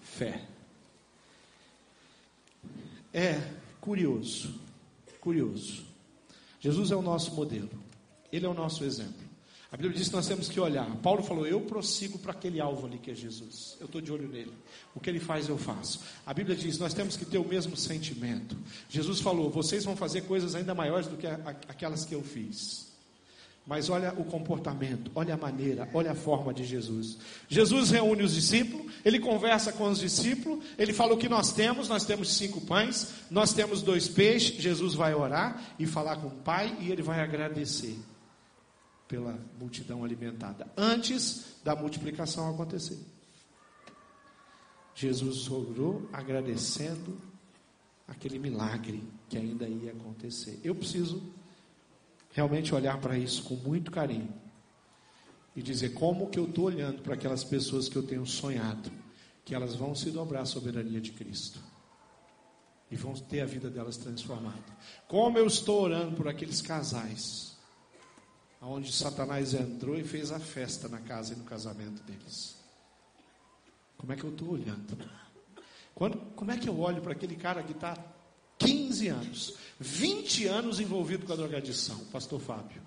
[0.00, 0.48] fé.
[3.12, 3.38] É
[3.80, 4.58] curioso,
[5.20, 5.84] curioso.
[6.58, 7.70] Jesus é o nosso modelo,
[8.32, 9.33] ele é o nosso exemplo.
[9.74, 10.88] A Bíblia diz que nós temos que olhar.
[10.98, 13.76] Paulo falou: Eu prossigo para aquele alvo ali que é Jesus.
[13.80, 14.52] Eu estou de olho nele.
[14.94, 16.00] O que ele faz, eu faço.
[16.24, 18.56] A Bíblia diz: Nós temos que ter o mesmo sentimento.
[18.88, 22.86] Jesus falou: Vocês vão fazer coisas ainda maiores do que aquelas que eu fiz.
[23.66, 27.18] Mas olha o comportamento, olha a maneira, olha a forma de Jesus.
[27.48, 31.88] Jesus reúne os discípulos, ele conversa com os discípulos, ele fala o que nós temos:
[31.88, 34.62] nós temos cinco pães, nós temos dois peixes.
[34.62, 37.98] Jesus vai orar e falar com o Pai e ele vai agradecer
[39.06, 42.98] pela multidão alimentada, antes da multiplicação acontecer.
[44.94, 47.18] Jesus orou agradecendo
[48.06, 50.60] aquele milagre que ainda ia acontecer.
[50.62, 51.22] Eu preciso
[52.30, 54.32] realmente olhar para isso com muito carinho
[55.56, 58.90] e dizer como que eu estou olhando para aquelas pessoas que eu tenho sonhado,
[59.44, 61.60] que elas vão se dobrar à soberania de Cristo
[62.90, 64.64] e vão ter a vida delas transformada.
[65.08, 67.53] Como eu estou orando por aqueles casais
[68.66, 72.56] onde Satanás entrou e fez a festa na casa e no casamento deles.
[73.96, 74.98] Como é que eu estou olhando?
[75.94, 77.96] Quando, como é que eu olho para aquele cara que está
[78.58, 82.82] 15 anos, 20 anos envolvido com a drogadição, pastor Fábio?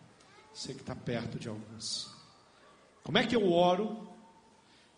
[0.54, 2.12] Você que está perto de alguns.
[3.04, 4.10] Como é que eu oro?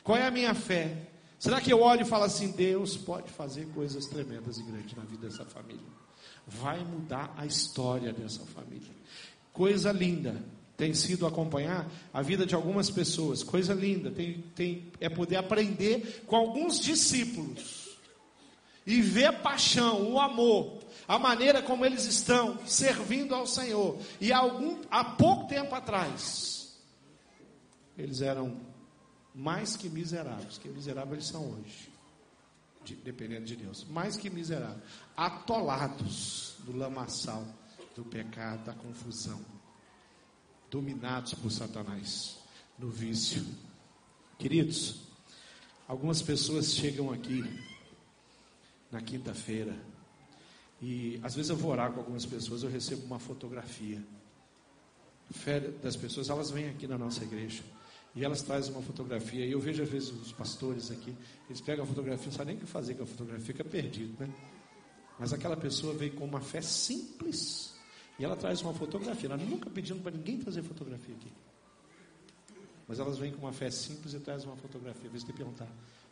[0.03, 1.09] Qual é a minha fé?
[1.37, 5.03] Será que eu olho e falo assim: Deus pode fazer coisas tremendas e grandes na
[5.03, 5.87] vida dessa família?
[6.47, 8.91] Vai mudar a história dessa família.
[9.53, 10.41] Coisa linda
[10.79, 13.43] tem sido acompanhar a vida de algumas pessoas.
[13.43, 17.97] Coisa linda, tem, tem, é poder aprender com alguns discípulos
[18.87, 23.99] e ver a paixão, o amor, a maneira como eles estão servindo ao Senhor.
[24.21, 26.79] E há, algum, há pouco tempo atrás,
[27.97, 28.61] eles eram
[29.35, 31.89] mais que miseráveis, que miseráveis eles são hoje,
[32.85, 34.81] de, dependendo de Deus, mais que miseráveis,
[35.17, 37.45] atolados do lamaçal
[37.97, 39.58] do pecado, da confusão
[40.69, 42.37] dominados por Satanás
[42.77, 43.45] no vício.
[44.37, 45.01] Queridos,
[45.87, 47.43] algumas pessoas chegam aqui
[48.91, 49.75] na quinta-feira
[50.81, 54.01] e às vezes eu vou orar com algumas pessoas, eu recebo uma fotografia.
[55.31, 57.61] Fé das pessoas, elas vêm aqui na nossa igreja
[58.15, 59.45] e elas trazem uma fotografia.
[59.45, 61.15] E eu vejo às vezes os pastores aqui,
[61.47, 64.15] eles pegam a fotografia, não sabem nem o que fazer com a fotografia, fica perdido,
[64.19, 64.33] né?
[65.19, 67.73] Mas aquela pessoa veio com uma fé simples
[68.19, 69.29] e ela traz uma fotografia.
[69.29, 71.31] Nós nunca pedimos para ninguém trazer fotografia aqui.
[72.85, 75.09] Mas elas vêm com uma fé simples e trazem uma fotografia.
[75.09, 75.67] Vezes tem que perguntar: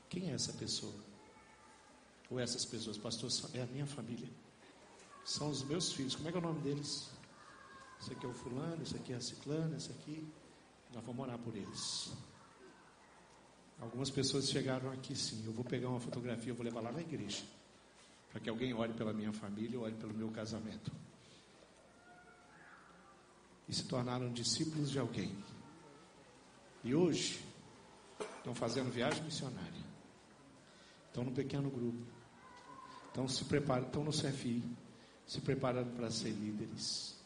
[0.09, 0.93] quem é essa pessoa?
[2.29, 2.97] Ou essas pessoas?
[2.97, 4.29] Pastor, é a minha família.
[5.25, 6.15] São os meus filhos.
[6.15, 7.09] Como é que é o nome deles?
[7.99, 10.25] Esse aqui é o fulano, esse aqui é a ciclana, esse aqui.
[10.93, 12.13] Nós vamos orar por eles.
[13.81, 15.43] Algumas pessoas chegaram aqui sim.
[15.45, 17.43] Eu vou pegar uma fotografia, eu vou levar lá na igreja.
[18.31, 20.91] Para que alguém olhe pela minha família, olhe pelo meu casamento
[23.67, 25.35] e se tornaram discípulos de alguém.
[26.83, 27.41] E hoje
[28.37, 29.85] estão fazendo viagem missionária.
[31.07, 32.01] Estão no pequeno grupo.
[33.07, 34.63] Estão se preparando, estão no CFI,
[35.25, 37.17] se preparando para ser líderes.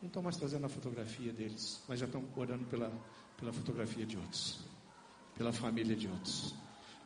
[0.00, 2.90] Não estão mais trazendo a fotografia deles, mas já estão orando pela,
[3.36, 4.60] pela fotografia de outros,
[5.36, 6.54] pela família de outros.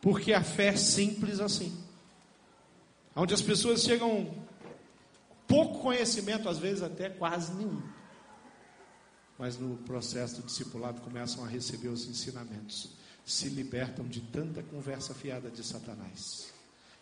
[0.01, 1.77] Porque a fé é simples assim.
[3.17, 4.33] onde as pessoas chegam
[5.47, 7.83] pouco conhecimento, às vezes até quase nenhum.
[9.39, 12.91] Mas no processo do discipulado começam a receber os ensinamentos,
[13.25, 16.53] se libertam de tanta conversa fiada de Satanás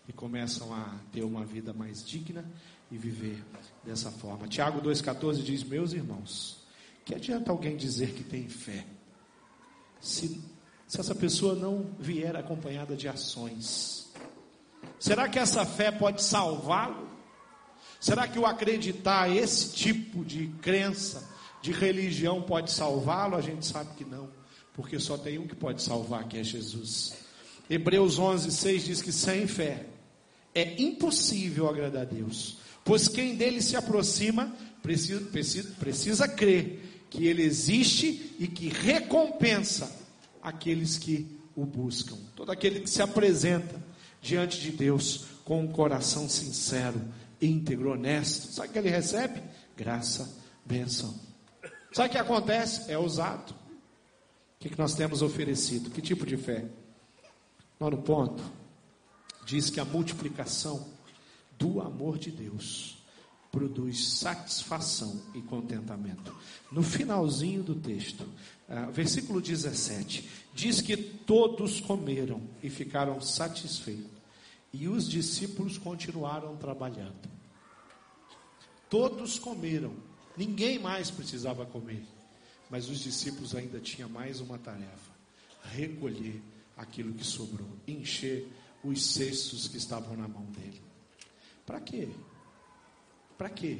[0.09, 2.44] e começam a ter uma vida mais digna
[2.90, 3.42] e viver
[3.85, 4.48] dessa forma.
[4.48, 6.64] Tiago 2,14 diz: Meus irmãos,
[7.05, 8.87] que adianta alguém dizer que tem fé,
[10.00, 10.40] se,
[10.87, 14.11] se essa pessoa não vier acompanhada de ações?
[14.98, 17.12] Será que essa fé pode salvá-lo?
[18.03, 21.23] Será que o acreditar esse tipo de crença,
[21.62, 23.37] de religião, pode salvá-lo?
[23.37, 24.29] A gente sabe que não,
[24.75, 27.12] porque só tem um que pode salvar, que é Jesus.
[27.71, 29.87] Hebreus 11, 6 diz que sem fé
[30.53, 37.29] é impossível agradar a Deus, pois quem dele se aproxima precisa, precisa, precisa crer que
[37.29, 39.88] ele existe e que recompensa
[40.43, 42.17] aqueles que o buscam.
[42.35, 43.81] Todo aquele que se apresenta
[44.21, 47.01] diante de Deus com um coração sincero,
[47.42, 48.52] íntegro, honesto.
[48.52, 49.42] Sabe o que ele recebe?
[49.76, 50.33] Graça,
[50.64, 51.14] bênção.
[51.92, 52.90] Sabe o que acontece?
[52.90, 53.50] É usado.
[53.50, 53.57] O
[54.61, 55.90] que, que nós temos oferecido?
[55.90, 56.64] Que tipo de fé?
[57.78, 58.42] Nono ponto.
[59.44, 60.87] Diz que a multiplicação
[61.59, 63.02] do amor de Deus
[63.52, 66.35] produz satisfação e contentamento.
[66.70, 74.11] No finalzinho do texto, uh, versículo 17, diz que todos comeram e ficaram satisfeitos,
[74.73, 77.31] e os discípulos continuaram trabalhando.
[78.89, 79.95] Todos comeram,
[80.37, 82.05] ninguém mais precisava comer,
[82.71, 85.13] mas os discípulos ainda tinham mais uma tarefa:
[85.63, 86.43] recolher
[86.77, 88.49] aquilo que sobrou, encher
[88.83, 90.83] os cestos que estavam na mão dele.
[91.65, 92.09] Para quê?
[93.39, 93.79] Para quê?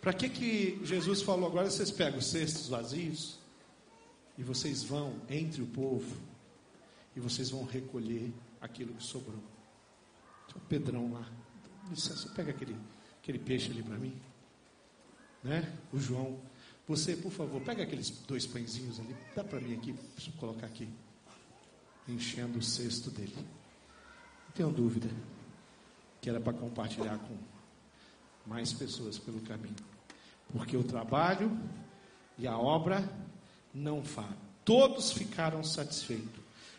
[0.00, 3.38] Para que que Jesus falou agora vocês pegam os cestos vazios
[4.36, 6.16] e vocês vão entre o povo
[7.16, 9.42] e vocês vão recolher aquilo que sobrou.
[10.46, 11.26] Tinha o Pedrão lá.
[11.90, 12.76] Licença, pega aquele,
[13.22, 14.18] aquele peixe ali para mim.
[15.42, 15.72] Né?
[15.92, 16.38] O João.
[16.86, 19.14] Você, por favor, pega aqueles dois pãezinhos ali.
[19.34, 20.88] Dá para mim aqui, eu colocar aqui.
[22.08, 23.34] Enchendo o cesto dele.
[23.36, 25.08] Não tenho dúvida
[26.20, 27.36] que era para compartilhar com
[28.46, 29.76] mais pessoas pelo caminho.
[30.50, 31.50] Porque o trabalho
[32.38, 33.06] e a obra
[33.74, 34.48] não falham.
[34.64, 36.37] Todos ficaram satisfeitos,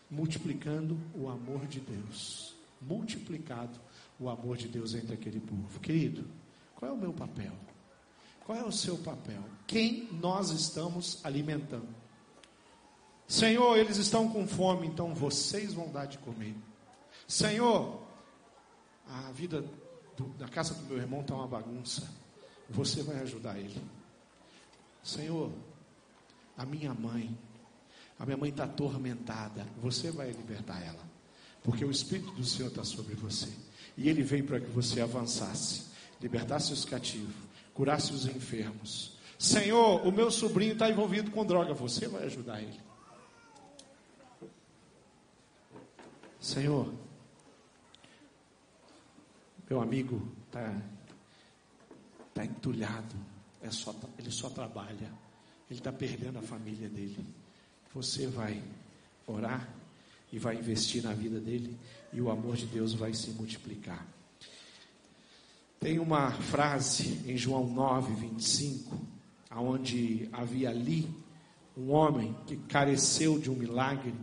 [0.10, 2.56] multiplicando o amor de Deus.
[2.82, 3.80] Multiplicado
[4.20, 5.80] o amor de Deus entre aquele povo.
[5.80, 6.26] Querido,
[6.76, 7.52] qual é o meu papel?
[8.46, 9.44] Qual é o seu papel?
[9.68, 11.88] Quem nós estamos alimentando?
[13.28, 16.56] Senhor, eles estão com fome, então vocês vão dar de comer.
[17.28, 18.02] Senhor,
[19.08, 19.64] a vida
[20.18, 22.10] do, da casa do meu irmão está uma bagunça.
[22.68, 23.80] Você vai ajudar ele.
[25.04, 25.52] Senhor,
[26.58, 27.38] a minha mãe,
[28.20, 29.66] a minha mãe está atormentada.
[29.82, 31.08] Você vai libertar ela.
[31.64, 33.48] Porque o Espírito do Senhor está sobre você.
[33.98, 35.86] E ele veio para que você avançasse,
[36.22, 37.34] libertasse os cativos,
[37.74, 39.18] curasse os enfermos.
[39.38, 41.74] Senhor, o meu sobrinho está envolvido com droga.
[41.74, 42.80] Você vai ajudar ele.
[46.42, 46.94] Senhor,
[49.70, 50.82] meu amigo está
[52.34, 53.16] tá entulhado,
[53.62, 55.14] é só, ele só trabalha,
[55.70, 57.26] ele está perdendo a família dele.
[57.94, 58.62] Você vai
[59.26, 59.68] orar
[60.32, 61.76] e vai investir na vida dele
[62.14, 64.06] e o amor de Deus vai se multiplicar.
[65.80, 69.00] Tem uma frase em João 9, 25,
[69.56, 71.10] onde havia ali
[71.78, 74.14] um homem que careceu de um milagre,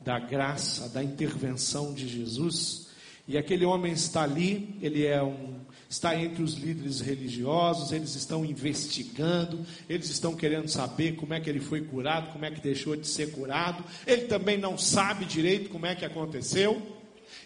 [0.00, 2.88] da graça, da intervenção de Jesus,
[3.26, 5.60] e aquele homem está ali, ele é um,
[5.92, 11.50] está entre os líderes religiosos, eles estão investigando, eles estão querendo saber como é que
[11.50, 13.84] ele foi curado, como é que deixou de ser curado.
[14.06, 16.80] Ele também não sabe direito como é que aconteceu.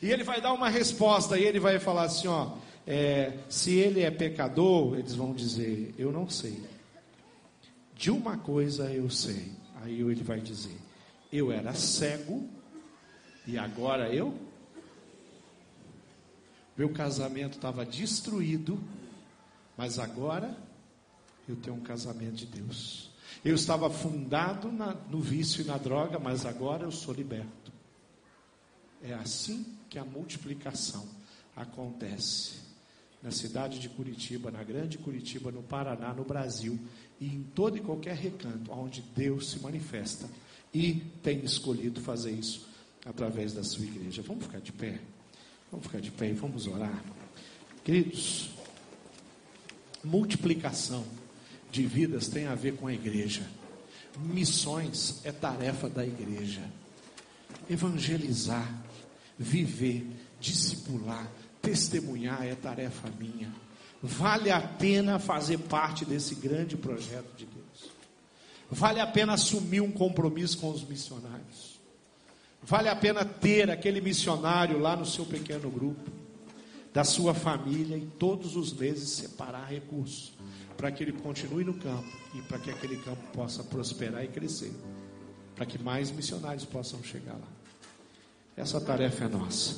[0.01, 2.53] E ele vai dar uma resposta, e ele vai falar assim: ó,
[2.87, 6.63] é, se ele é pecador, eles vão dizer, eu não sei.
[7.97, 9.51] De uma coisa eu sei.
[9.83, 10.77] Aí ele vai dizer,
[11.33, 12.49] eu era cego
[13.45, 14.46] e agora eu
[16.77, 18.79] meu casamento estava destruído,
[19.77, 20.57] mas agora
[21.49, 23.11] eu tenho um casamento de Deus.
[23.45, 27.73] Eu estava fundado na, no vício e na droga, mas agora eu sou liberto.
[29.03, 31.07] É assim que a multiplicação
[31.55, 32.67] acontece
[33.23, 36.79] na cidade de Curitiba, na grande Curitiba, no Paraná, no Brasil
[37.21, 40.29] e em todo e qualquer recanto onde Deus se manifesta
[40.73, 42.69] e tem escolhido fazer isso
[43.05, 44.23] através da sua igreja.
[44.23, 45.01] Vamos ficar de pé?
[45.77, 47.05] Vamos ficar de pé e vamos orar.
[47.85, 48.49] Queridos,
[50.03, 51.05] multiplicação
[51.71, 53.47] de vidas tem a ver com a igreja.
[54.17, 56.63] Missões é tarefa da igreja.
[57.69, 58.75] Evangelizar,
[59.39, 60.07] viver
[60.41, 63.53] discipular, testemunhar é tarefa minha.
[64.03, 67.91] Vale a pena fazer parte desse grande projeto de Deus.
[68.71, 71.76] Vale a pena assumir um compromisso com os missionários.
[72.67, 76.11] Vale a pena ter aquele missionário lá no seu pequeno grupo,
[76.93, 80.33] da sua família, e todos os meses separar recursos
[80.77, 84.73] para que ele continue no campo e para que aquele campo possa prosperar e crescer,
[85.55, 87.49] para que mais missionários possam chegar lá.
[88.57, 89.77] Essa tarefa é nossa.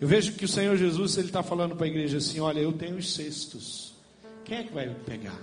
[0.00, 2.72] Eu vejo que o Senhor Jesus ele está falando para a igreja assim: olha, eu
[2.72, 3.94] tenho os cestos.
[4.44, 5.40] Quem é que vai pegar?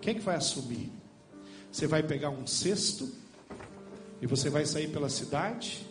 [0.00, 0.90] Quem é que vai assumir?
[1.70, 3.08] Você vai pegar um cesto
[4.20, 5.86] e você vai sair pela cidade?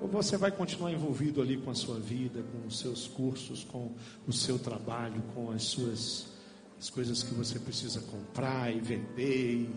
[0.00, 3.92] Ou você vai continuar envolvido ali com a sua vida, com os seus cursos, com
[4.26, 6.34] o seu trabalho, com as suas
[6.78, 9.70] as coisas que você precisa comprar e vender?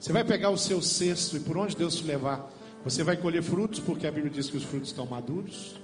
[0.00, 2.50] Você vai pegar o seu cesto e por onde Deus te levar,
[2.84, 5.76] você vai colher frutos, porque a Bíblia diz que os frutos estão maduros.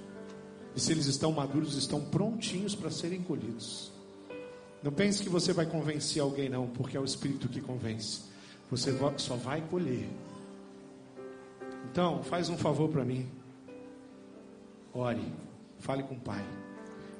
[0.75, 3.91] E se eles estão maduros, estão prontinhos para serem colhidos.
[4.81, 8.21] Não pense que você vai convencer alguém, não, porque é o Espírito que convence.
[8.69, 10.09] Você só vai colher.
[11.89, 13.29] Então, faz um favor para mim.
[14.93, 15.23] Ore,
[15.79, 16.43] fale com o Pai.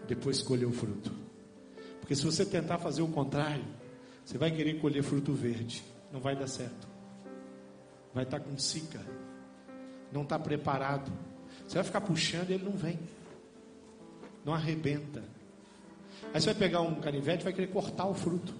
[0.07, 1.11] Depois colhe o fruto.
[1.99, 3.63] Porque se você tentar fazer o contrário,
[4.23, 5.83] você vai querer colher fruto verde.
[6.11, 6.87] Não vai dar certo.
[8.13, 9.01] Vai estar com cica.
[10.11, 11.11] Não está preparado.
[11.67, 12.99] Você vai ficar puxando e ele não vem
[14.43, 15.23] não arrebenta.
[16.33, 18.53] Aí você vai pegar um canivete e vai querer cortar o fruto.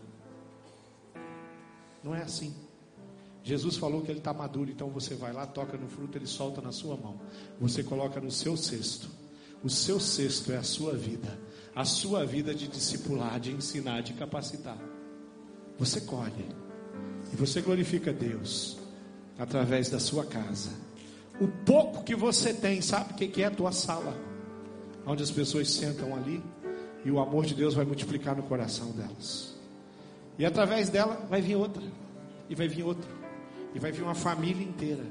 [2.03, 2.53] Não é assim.
[3.43, 6.61] Jesus falou que ele está maduro, então você vai lá, toca no fruto, ele solta
[6.61, 7.19] na sua mão.
[7.59, 9.09] Você coloca no seu cesto.
[9.63, 11.39] O seu cesto é a sua vida.
[11.75, 14.77] A sua vida de discipular, de ensinar, de capacitar.
[15.77, 16.47] Você colhe.
[17.33, 18.77] E você glorifica Deus
[19.37, 20.69] através da sua casa.
[21.41, 24.33] O pouco que você tem, sabe o que é a tua sala?
[25.05, 26.41] onde as pessoas sentam ali
[27.03, 29.53] e o amor de Deus vai multiplicar no coração delas.
[30.37, 31.83] E através dela vai vir outra,
[32.49, 33.09] e vai vir outra,
[33.73, 35.05] e vai vir uma família inteira,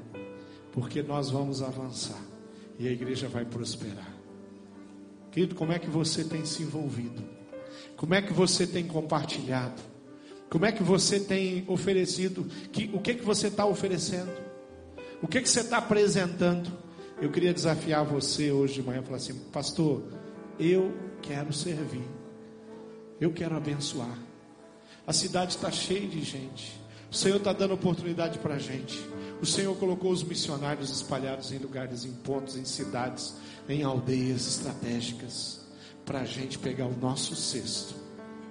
[0.71, 2.21] porque nós vamos avançar
[2.79, 4.13] e a igreja vai prosperar.
[5.31, 7.23] Querido, como é que você tem se envolvido?
[7.95, 9.81] Como é que você tem compartilhado?
[10.49, 12.45] Como é que você tem oferecido?
[12.71, 14.31] Que, o que, que você está oferecendo?
[15.21, 16.71] O que, que você está apresentando?
[17.19, 20.03] Eu queria desafiar você hoje de manhã, falar assim, pastor,
[20.59, 22.05] eu quero servir,
[23.19, 24.17] eu quero abençoar.
[25.07, 26.82] A cidade está cheia de gente.
[27.13, 28.99] O Senhor está dando oportunidade para a gente.
[29.39, 33.35] O Senhor colocou os missionários espalhados em lugares, em pontos, em cidades,
[33.69, 35.63] em aldeias estratégicas,
[36.03, 37.93] para a gente pegar o nosso cesto,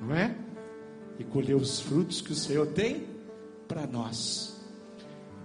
[0.00, 0.36] não é?
[1.18, 3.08] E colher os frutos que o Senhor tem
[3.66, 4.56] para nós.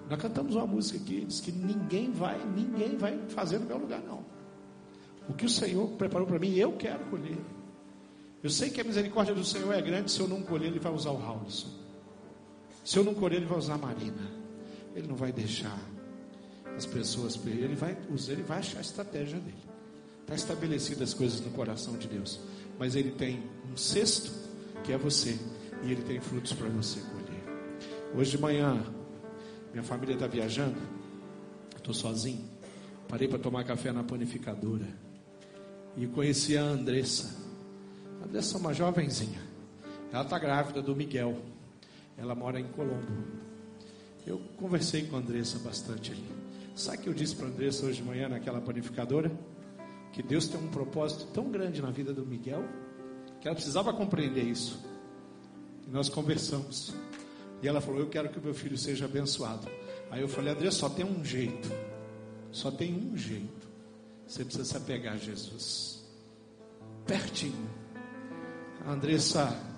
[0.07, 4.03] Nós cantamos uma música aqui, diz que ninguém vai, ninguém vai fazer no meu lugar,
[4.03, 4.24] não.
[5.28, 7.39] O que o Senhor preparou para mim, eu quero colher.
[8.43, 10.93] Eu sei que a misericórdia do Senhor é grande, se eu não colher, Ele vai
[10.93, 11.87] usar o Raulson.
[12.88, 14.32] Se eu não colher, Ele vai usar a Marina.
[14.96, 15.78] Ele não vai deixar
[16.78, 19.58] as pessoas ele vai usar, ele vai achar a estratégia dele.
[20.22, 22.40] Está estabelecidas as coisas no coração de Deus.
[22.80, 24.32] Mas ele tem um cesto,
[24.86, 25.38] que é você,
[25.84, 27.44] e ele tem frutos para você colher.
[28.16, 28.82] Hoje de manhã,
[29.74, 30.78] minha família está viajando,
[31.76, 32.48] estou sozinho.
[33.10, 34.88] Parei para tomar café na panificadora
[35.98, 37.36] e conheci a Andressa.
[38.22, 39.42] A Andressa é uma jovenzinha.
[40.14, 41.38] Ela está grávida do Miguel.
[42.18, 43.11] Ela mora em Colombo.
[44.26, 46.26] Eu conversei com a Andressa bastante ali.
[46.76, 49.32] Sabe o que eu disse para a Andressa hoje de manhã naquela panificadora?
[50.11, 52.63] Que Deus tem um propósito tão grande na vida do Miguel
[53.39, 54.84] que ela precisava compreender isso.
[55.88, 56.93] E nós conversamos.
[57.61, 59.68] E ela falou: Eu quero que o meu filho seja abençoado.
[60.11, 61.70] Aí eu falei: André, só tem um jeito.
[62.51, 63.68] Só tem um jeito.
[64.28, 66.03] Você precisa se apegar a Jesus.
[67.05, 67.70] Pertinho.
[68.86, 69.76] A Andressa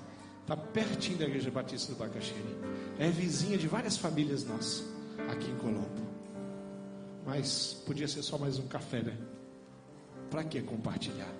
[0.53, 2.57] está pertinho da Igreja Batista do Bacaxiri.
[2.97, 4.83] É vizinha de várias famílias nossas
[5.31, 6.09] aqui em Colombo.
[7.23, 9.15] Mas podia ser só mais um café, né?
[10.31, 11.31] Para que compartilhar?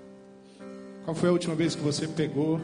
[1.04, 2.62] Qual foi a última vez que você pegou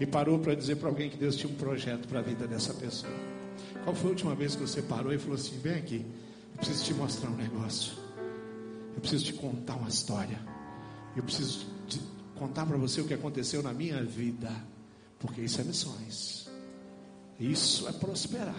[0.00, 2.72] e parou para dizer para alguém que Deus tinha um projeto para a vida dessa
[2.74, 3.12] pessoa.
[3.84, 6.06] Qual foi a última vez que você parou e falou assim: vem aqui,
[6.52, 7.94] eu preciso te mostrar um negócio,
[8.94, 10.38] eu preciso te contar uma história,
[11.16, 12.00] eu preciso te
[12.36, 14.50] contar para você o que aconteceu na minha vida,
[15.18, 16.48] porque isso é missões,
[17.38, 18.54] isso é prosperar,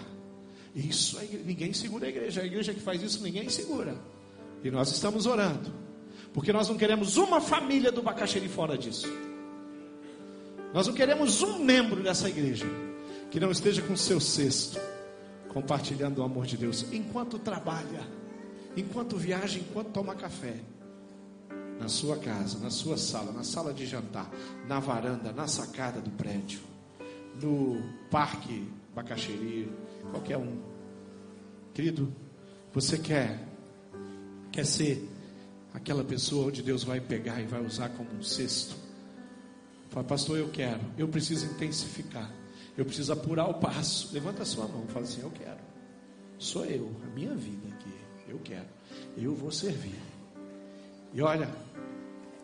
[0.76, 3.98] isso é, ninguém segura a igreja, a igreja que faz isso ninguém segura,
[4.64, 5.72] e nós estamos orando,
[6.34, 9.08] porque nós não queremos uma família do Bacaxeri fora disso.
[10.74, 12.68] Nós não queremos um membro dessa igreja
[13.32, 14.80] que não esteja com seu cesto,
[15.50, 18.08] compartilhando o amor de Deus, enquanto trabalha,
[18.78, 20.56] enquanto viaja, enquanto toma café.
[21.80, 24.30] Na sua casa, na sua sala, na sala de jantar,
[24.68, 26.60] na varanda, na sacada do prédio,
[27.42, 29.72] no parque Bacaxeri,
[30.12, 30.58] qualquer um.
[31.74, 32.14] Querido,
[32.74, 33.48] você quer
[34.52, 35.08] quer ser
[35.74, 38.76] aquela pessoa onde Deus vai pegar e vai usar como um cesto?
[39.90, 42.30] Fala, pastor, eu quero, eu preciso intensificar,
[42.78, 44.10] eu preciso apurar o passo.
[44.14, 45.60] Levanta a sua mão, fala assim: Eu quero,
[46.38, 47.94] sou eu, a minha vida aqui,
[48.28, 48.68] eu quero,
[49.18, 50.00] eu vou servir.
[51.14, 51.50] E olha,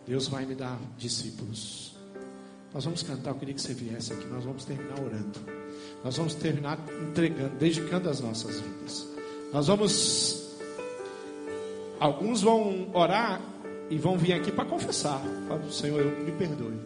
[0.07, 1.95] Deus vai me dar discípulos.
[2.73, 5.39] Nós vamos cantar, eu queria que você viesse aqui, nós vamos terminar orando.
[6.03, 6.77] Nós vamos terminar
[7.09, 9.07] entregando, dedicando as nossas vidas.
[9.51, 10.45] Nós vamos.
[11.99, 13.41] Alguns vão orar
[13.89, 15.21] e vão vir aqui para confessar.
[15.47, 16.77] Fala, Senhor, eu me perdoe.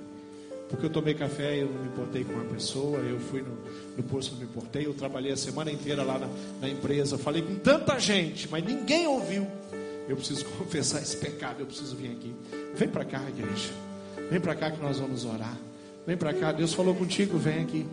[0.70, 3.58] Porque eu tomei café eu não me importei com uma pessoa, eu fui no,
[3.98, 6.30] no posto, não me importei, eu trabalhei a semana inteira lá na,
[6.62, 9.48] na empresa, falei com tanta gente, mas ninguém ouviu.
[10.10, 12.36] Eu preciso confessar esse pecado, eu preciso vir aqui.
[12.76, 13.70] Vem para cá, igreja.
[14.30, 15.58] Vem para cá que nós vamos orar.
[16.06, 17.86] Vem para cá, Deus falou contigo, vem aqui.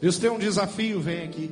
[0.00, 1.50] Deus tem um desafio, vem aqui.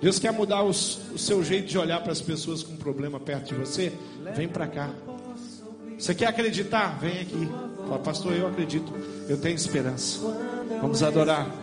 [0.00, 3.48] Deus quer mudar os, o seu jeito de olhar para as pessoas com problema perto
[3.48, 3.92] de você.
[4.34, 4.90] Vem para cá.
[5.98, 6.98] Você quer acreditar?
[6.98, 7.48] Vem aqui.
[8.02, 8.92] Pastor, eu acredito.
[9.28, 10.18] Eu tenho esperança.
[10.80, 11.61] Vamos adorar.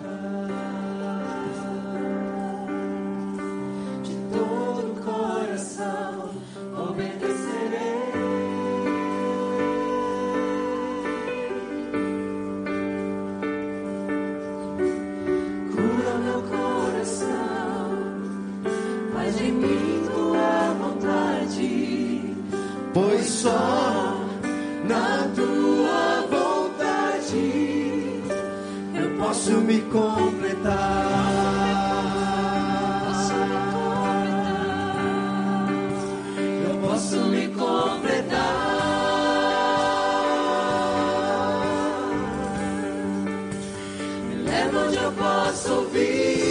[45.11, 46.48] posso ouvir.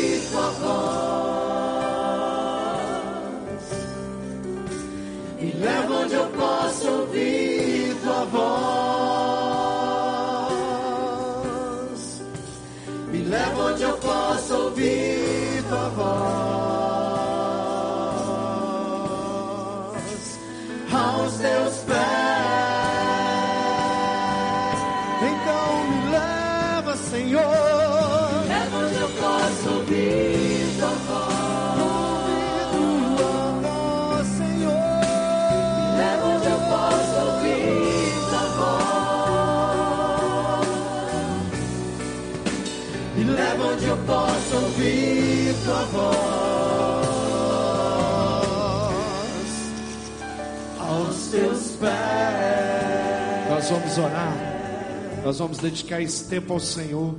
[55.23, 57.15] Nós vamos dedicar esse tempo ao Senhor.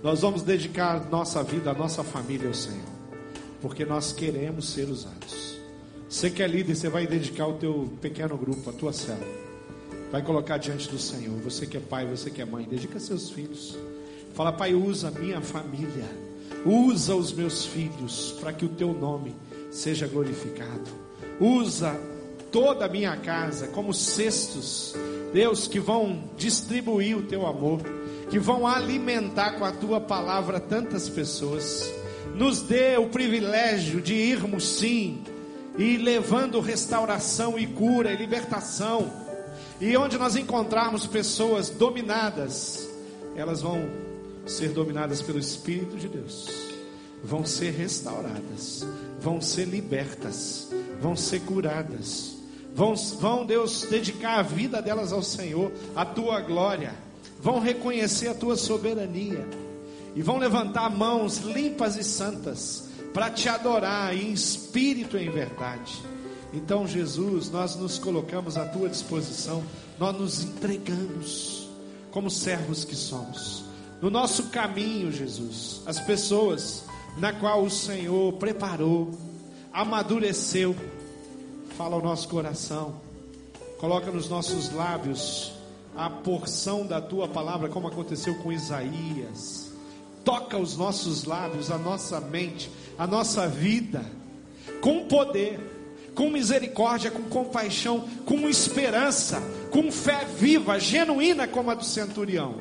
[0.00, 2.86] Nós vamos dedicar nossa vida, a nossa família ao Senhor.
[3.60, 5.58] Porque nós queremos ser usados.
[6.08, 9.26] Você que é líder, você vai dedicar o teu pequeno grupo, a tua célula.
[10.12, 11.36] Vai colocar diante do Senhor.
[11.40, 13.76] Você que é pai, você que é mãe, dedica seus filhos.
[14.34, 16.08] Fala, Pai, usa a minha família.
[16.64, 19.34] Usa os meus filhos para que o teu nome
[19.72, 20.90] seja glorificado.
[21.40, 21.98] Usa
[22.52, 24.94] toda a minha casa como cestos
[25.32, 27.80] Deus, que vão distribuir o teu amor,
[28.30, 31.90] que vão alimentar com a tua palavra tantas pessoas.
[32.34, 35.22] Nos dê o privilégio de irmos sim
[35.78, 39.10] e levando restauração e cura e libertação.
[39.80, 42.88] E onde nós encontrarmos pessoas dominadas,
[43.34, 43.82] elas vão
[44.46, 46.48] ser dominadas pelo Espírito de Deus,
[47.22, 48.86] vão ser restauradas,
[49.20, 50.68] vão ser libertas,
[51.00, 52.31] vão ser curadas
[52.74, 56.94] Vão, vão, Deus, dedicar a vida delas ao Senhor, a tua glória.
[57.40, 59.46] Vão reconhecer a tua soberania.
[60.14, 66.02] E vão levantar mãos limpas e santas para te adorar em espírito e em verdade.
[66.52, 69.62] Então, Jesus, nós nos colocamos à tua disposição,
[69.98, 71.68] nós nos entregamos
[72.10, 73.64] como servos que somos.
[74.00, 76.84] No nosso caminho, Jesus, as pessoas
[77.16, 79.10] na qual o Senhor preparou,
[79.72, 80.76] amadureceu,
[81.82, 82.94] fala ao nosso coração,
[83.76, 85.52] coloca nos nossos lábios
[85.96, 89.72] a porção da tua palavra, como aconteceu com Isaías.
[90.24, 94.06] Toca os nossos lábios, a nossa mente, a nossa vida,
[94.80, 95.58] com poder,
[96.14, 102.60] com misericórdia, com compaixão, com esperança, com fé viva, genuína como a do centurião.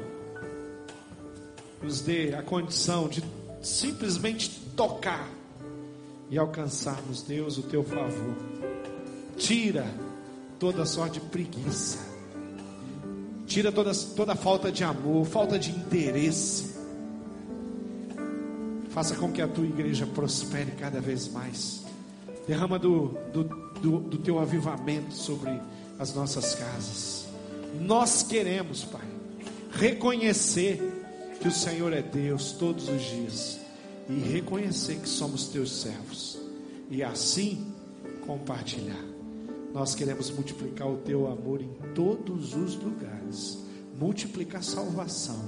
[1.79, 3.23] Nos dê a condição de
[3.61, 5.29] simplesmente tocar
[6.27, 8.70] e alcançarmos, Deus, o teu favor
[9.41, 9.85] tira
[10.59, 12.11] toda sorte de preguiça,
[13.51, 16.73] Tira toda, toda falta de amor, falta de interesse.
[18.91, 21.83] Faça com que a tua igreja prospere cada vez mais.
[22.47, 25.51] Derrama do, do, do, do teu avivamento sobre
[25.99, 27.25] as nossas casas.
[27.81, 29.05] Nós queremos, Pai,
[29.73, 30.79] reconhecer
[31.41, 33.59] que o Senhor é Deus todos os dias
[34.07, 36.39] e reconhecer que somos teus servos
[36.89, 37.73] e assim
[38.25, 39.10] compartilhar.
[39.73, 43.57] Nós queremos multiplicar o teu amor em todos os lugares,
[43.97, 45.41] multiplicar salvação,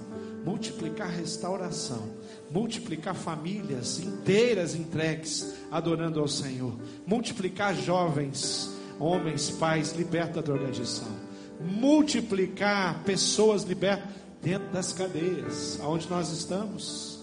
[0.45, 2.09] multiplicar restauração,
[2.49, 6.73] multiplicar famílias inteiras entregues adorando ao Senhor,
[7.05, 11.11] multiplicar jovens, homens, pais libertos da drogadição,
[11.59, 14.09] multiplicar pessoas libertas
[14.41, 17.19] dentro das cadeias, aonde nós estamos,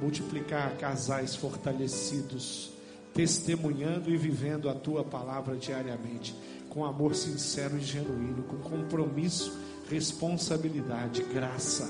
[0.00, 2.75] multiplicar casais fortalecidos
[3.16, 6.36] testemunhando e vivendo a tua palavra diariamente,
[6.68, 9.58] com amor sincero e genuíno, com compromisso,
[9.88, 11.88] responsabilidade, graça.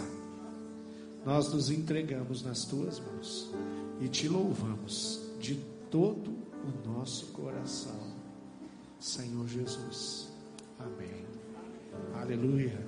[1.24, 3.52] Nós nos entregamos nas tuas mãos
[4.00, 5.56] e te louvamos de
[5.90, 8.14] todo o nosso coração,
[9.00, 10.28] Senhor Jesus.
[10.78, 11.26] Amém.
[12.14, 12.85] Aleluia.